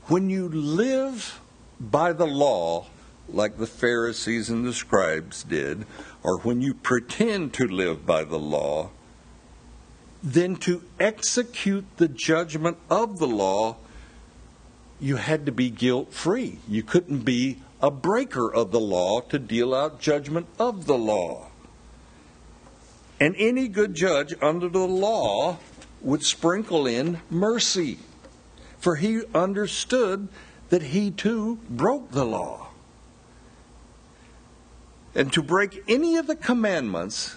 When 0.06 0.30
you 0.30 0.48
live 0.50 1.42
by 1.80 2.14
the 2.14 2.28
law, 2.28 2.86
like 3.30 3.58
the 3.58 3.68
Pharisees 3.68 4.50
and 4.50 4.66
the 4.66 4.74
scribes 4.74 5.44
did, 5.44 5.86
or 6.24 6.40
when 6.40 6.62
you 6.62 6.74
pretend 6.74 7.54
to 7.54 7.68
live 7.68 8.06
by 8.06 8.24
the 8.24 8.40
law, 8.40 8.90
then 10.24 10.56
to 10.56 10.84
execute 11.00 11.86
the 11.98 12.08
judgment 12.08 12.78
of 12.90 13.20
the 13.20 13.28
law, 13.28 13.78
you 15.00 15.18
had 15.18 15.46
to 15.46 15.52
be 15.52 15.70
guilt 15.70 16.14
free. 16.14 16.60
You 16.68 16.84
couldn't 16.84 17.20
be 17.20 17.60
a 17.82 17.92
breaker 17.92 18.52
of 18.52 18.72
the 18.72 18.80
law 18.80 19.22
to 19.22 19.38
deal 19.38 19.74
out 19.74 20.00
judgment 20.00 20.48
of 20.58 20.86
the 20.86 20.98
law. 20.98 21.48
And 23.20 23.36
any 23.38 23.68
good 23.68 23.94
judge 23.94 24.34
under 24.42 24.70
the 24.70 24.88
law 24.88 25.58
would 26.02 26.24
sprinkle 26.24 26.88
in 26.88 27.20
mercy, 27.30 28.00
for 28.80 28.96
he 28.96 29.22
understood 29.34 30.28
that 30.70 30.84
he 30.84 31.12
too 31.12 31.58
broke 31.70 32.12
the 32.12 32.26
law. 32.26 32.68
And 35.16 35.32
to 35.34 35.42
break 35.42 35.84
any 35.88 36.18
of 36.18 36.28
the 36.28 36.36
commandments, 36.36 37.36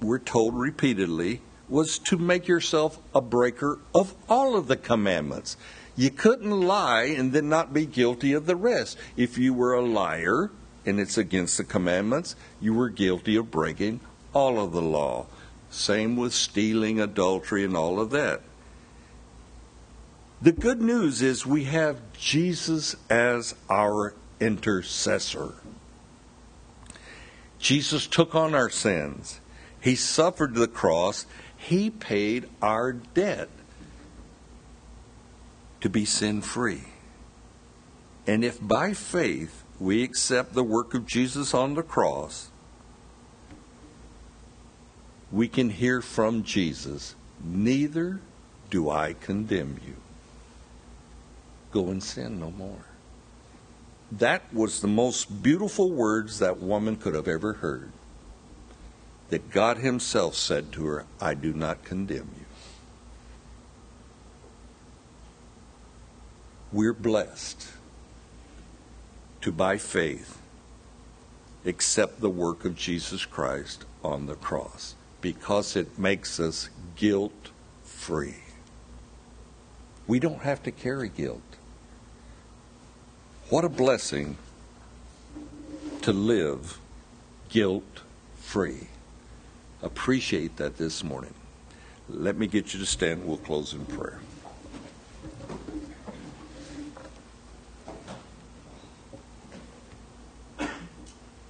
we're 0.00 0.18
told 0.18 0.54
repeatedly, 0.54 1.42
was 1.68 1.98
to 1.98 2.16
make 2.16 2.48
yourself 2.48 2.98
a 3.14 3.20
breaker 3.20 3.78
of 3.94 4.14
all 4.28 4.56
of 4.56 4.66
the 4.66 4.76
commandments. 4.76 5.56
You 5.96 6.10
couldn't 6.10 6.62
lie 6.62 7.02
and 7.02 7.32
then 7.32 7.48
not 7.48 7.74
be 7.74 7.86
guilty 7.86 8.32
of 8.32 8.46
the 8.46 8.56
rest. 8.56 8.98
If 9.16 9.38
you 9.38 9.52
were 9.52 9.74
a 9.74 9.82
liar 9.82 10.50
and 10.86 10.98
it's 10.98 11.18
against 11.18 11.58
the 11.58 11.64
commandments, 11.64 12.34
you 12.60 12.74
were 12.74 12.88
guilty 12.88 13.36
of 13.36 13.50
breaking 13.50 14.00
all 14.32 14.58
of 14.58 14.72
the 14.72 14.82
law. 14.82 15.26
Same 15.70 16.16
with 16.16 16.32
stealing, 16.32 17.00
adultery, 17.00 17.64
and 17.64 17.76
all 17.76 18.00
of 18.00 18.10
that. 18.10 18.40
The 20.42 20.52
good 20.52 20.80
news 20.80 21.20
is 21.20 21.44
we 21.44 21.64
have 21.64 22.00
Jesus 22.14 22.96
as 23.10 23.54
our 23.68 24.14
intercessor. 24.40 25.52
Jesus 27.58 28.06
took 28.06 28.34
on 28.34 28.54
our 28.54 28.70
sins. 28.70 29.40
He 29.82 29.94
suffered 29.94 30.54
the 30.54 30.66
cross. 30.66 31.26
He 31.58 31.90
paid 31.90 32.48
our 32.62 32.94
debt 32.94 33.50
to 35.82 35.90
be 35.90 36.06
sin 36.06 36.40
free. 36.40 36.84
And 38.26 38.42
if 38.42 38.66
by 38.66 38.94
faith 38.94 39.62
we 39.78 40.02
accept 40.02 40.54
the 40.54 40.64
work 40.64 40.94
of 40.94 41.04
Jesus 41.04 41.52
on 41.52 41.74
the 41.74 41.82
cross, 41.82 42.50
we 45.30 45.48
can 45.48 45.68
hear 45.68 46.00
from 46.00 46.44
Jesus, 46.44 47.14
Neither 47.44 48.20
do 48.70 48.88
I 48.88 49.12
condemn 49.12 49.78
you 49.86 49.96
go 51.72 51.88
and 51.88 52.02
sin 52.02 52.40
no 52.40 52.50
more. 52.50 52.84
That 54.12 54.52
was 54.52 54.80
the 54.80 54.88
most 54.88 55.42
beautiful 55.42 55.90
words 55.90 56.38
that 56.40 56.60
woman 56.60 56.96
could 56.96 57.14
have 57.14 57.28
ever 57.28 57.54
heard. 57.54 57.92
That 59.28 59.50
God 59.50 59.78
Himself 59.78 60.34
said 60.34 60.72
to 60.72 60.86
her, 60.86 61.06
I 61.20 61.34
do 61.34 61.52
not 61.52 61.84
condemn 61.84 62.30
you. 62.36 62.46
We're 66.72 66.92
blessed 66.92 67.68
to, 69.42 69.52
by 69.52 69.76
faith, 69.76 70.40
accept 71.64 72.20
the 72.20 72.30
work 72.30 72.64
of 72.64 72.76
Jesus 72.76 73.24
Christ 73.24 73.84
on 74.02 74.26
the 74.26 74.34
cross 74.34 74.94
because 75.20 75.76
it 75.76 75.98
makes 75.98 76.40
us 76.40 76.70
guilt 76.96 77.50
free. 77.84 78.36
We 80.10 80.18
don't 80.18 80.42
have 80.42 80.60
to 80.64 80.72
carry 80.72 81.08
guilt. 81.08 81.40
What 83.48 83.64
a 83.64 83.68
blessing 83.68 84.38
to 86.02 86.12
live 86.12 86.80
guilt 87.48 88.00
free. 88.34 88.88
Appreciate 89.84 90.56
that 90.56 90.78
this 90.78 91.04
morning. 91.04 91.34
Let 92.08 92.36
me 92.36 92.48
get 92.48 92.74
you 92.74 92.80
to 92.80 92.86
stand. 92.86 93.24
We'll 93.24 93.36
close 93.36 93.72
in 93.72 93.86
prayer. 93.86 94.18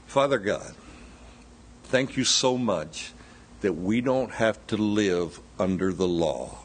Father 0.06 0.38
God, 0.38 0.74
thank 1.84 2.18
you 2.18 2.24
so 2.24 2.58
much 2.58 3.14
that 3.62 3.72
we 3.72 4.02
don't 4.02 4.32
have 4.32 4.66
to 4.66 4.76
live 4.76 5.40
under 5.58 5.94
the 5.94 6.06
law. 6.06 6.59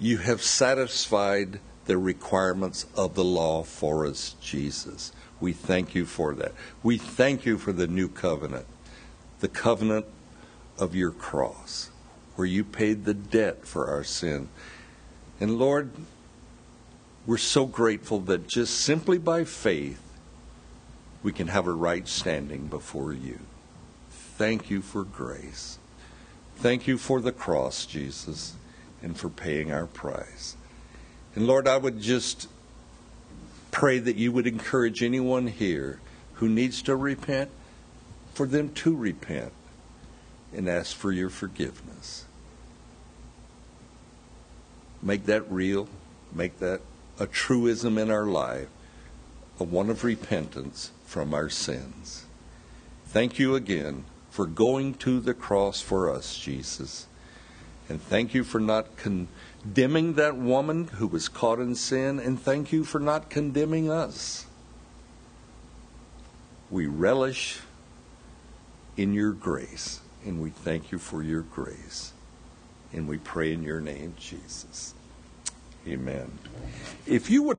You 0.00 0.18
have 0.18 0.42
satisfied 0.42 1.60
the 1.86 1.98
requirements 1.98 2.86
of 2.94 3.14
the 3.14 3.24
law 3.24 3.62
for 3.62 4.06
us, 4.06 4.36
Jesus. 4.40 5.12
We 5.40 5.52
thank 5.52 5.94
you 5.94 6.04
for 6.06 6.34
that. 6.34 6.52
We 6.82 6.98
thank 6.98 7.46
you 7.46 7.58
for 7.58 7.72
the 7.72 7.86
new 7.86 8.08
covenant, 8.08 8.66
the 9.40 9.48
covenant 9.48 10.06
of 10.78 10.94
your 10.94 11.10
cross, 11.10 11.90
where 12.36 12.46
you 12.46 12.62
paid 12.62 13.04
the 13.04 13.14
debt 13.14 13.66
for 13.66 13.88
our 13.88 14.04
sin. 14.04 14.48
And 15.40 15.58
Lord, 15.58 15.90
we're 17.26 17.36
so 17.36 17.66
grateful 17.66 18.20
that 18.20 18.46
just 18.46 18.80
simply 18.80 19.18
by 19.18 19.44
faith, 19.44 20.02
we 21.22 21.32
can 21.32 21.48
have 21.48 21.66
a 21.66 21.72
right 21.72 22.06
standing 22.06 22.66
before 22.66 23.12
you. 23.12 23.40
Thank 24.10 24.70
you 24.70 24.82
for 24.82 25.02
grace. 25.02 25.78
Thank 26.56 26.86
you 26.86 26.98
for 26.98 27.20
the 27.20 27.32
cross, 27.32 27.86
Jesus, 27.86 28.54
and 29.02 29.16
for 29.16 29.28
paying 29.28 29.72
our 29.72 29.86
price. 29.86 30.56
And 31.34 31.46
Lord, 31.46 31.68
I 31.68 31.76
would 31.76 32.00
just 32.00 32.48
pray 33.70 33.98
that 33.98 34.16
you 34.16 34.32
would 34.32 34.46
encourage 34.46 35.02
anyone 35.02 35.46
here 35.46 36.00
who 36.34 36.48
needs 36.48 36.82
to 36.82 36.96
repent 36.96 37.50
for 38.34 38.46
them 38.46 38.72
to 38.72 38.94
repent 38.94 39.52
and 40.54 40.68
ask 40.68 40.96
for 40.96 41.12
your 41.12 41.28
forgiveness. 41.28 42.24
Make 45.02 45.26
that 45.26 45.50
real, 45.50 45.88
make 46.32 46.58
that 46.58 46.80
a 47.18 47.26
truism 47.26 47.98
in 47.98 48.10
our 48.10 48.26
life, 48.26 48.68
a 49.60 49.64
one 49.64 49.90
of 49.90 50.04
repentance 50.04 50.92
from 51.04 51.34
our 51.34 51.48
sins. 51.48 52.24
Thank 53.06 53.38
you 53.38 53.54
again 53.54 54.04
for 54.30 54.46
going 54.46 54.94
to 54.94 55.20
the 55.20 55.34
cross 55.34 55.80
for 55.80 56.12
us, 56.12 56.36
Jesus. 56.38 57.06
And 57.88 58.02
thank 58.02 58.34
you 58.34 58.44
for 58.44 58.60
not 58.60 58.96
condemning 58.96 60.14
that 60.14 60.36
woman 60.36 60.88
who 60.88 61.06
was 61.06 61.28
caught 61.28 61.58
in 61.58 61.74
sin. 61.74 62.18
And 62.18 62.40
thank 62.40 62.70
you 62.70 62.84
for 62.84 63.00
not 63.00 63.30
condemning 63.30 63.90
us. 63.90 64.46
We 66.70 66.86
relish 66.86 67.60
in 68.96 69.14
your 69.14 69.32
grace. 69.32 70.00
And 70.26 70.42
we 70.42 70.50
thank 70.50 70.92
you 70.92 70.98
for 70.98 71.22
your 71.22 71.42
grace. 71.42 72.12
And 72.92 73.08
we 73.08 73.16
pray 73.18 73.52
in 73.52 73.62
your 73.62 73.80
name, 73.80 74.14
Jesus. 74.18 74.92
Amen. 75.86 76.38
If 77.06 77.30
you 77.30 77.42
would 77.44 77.56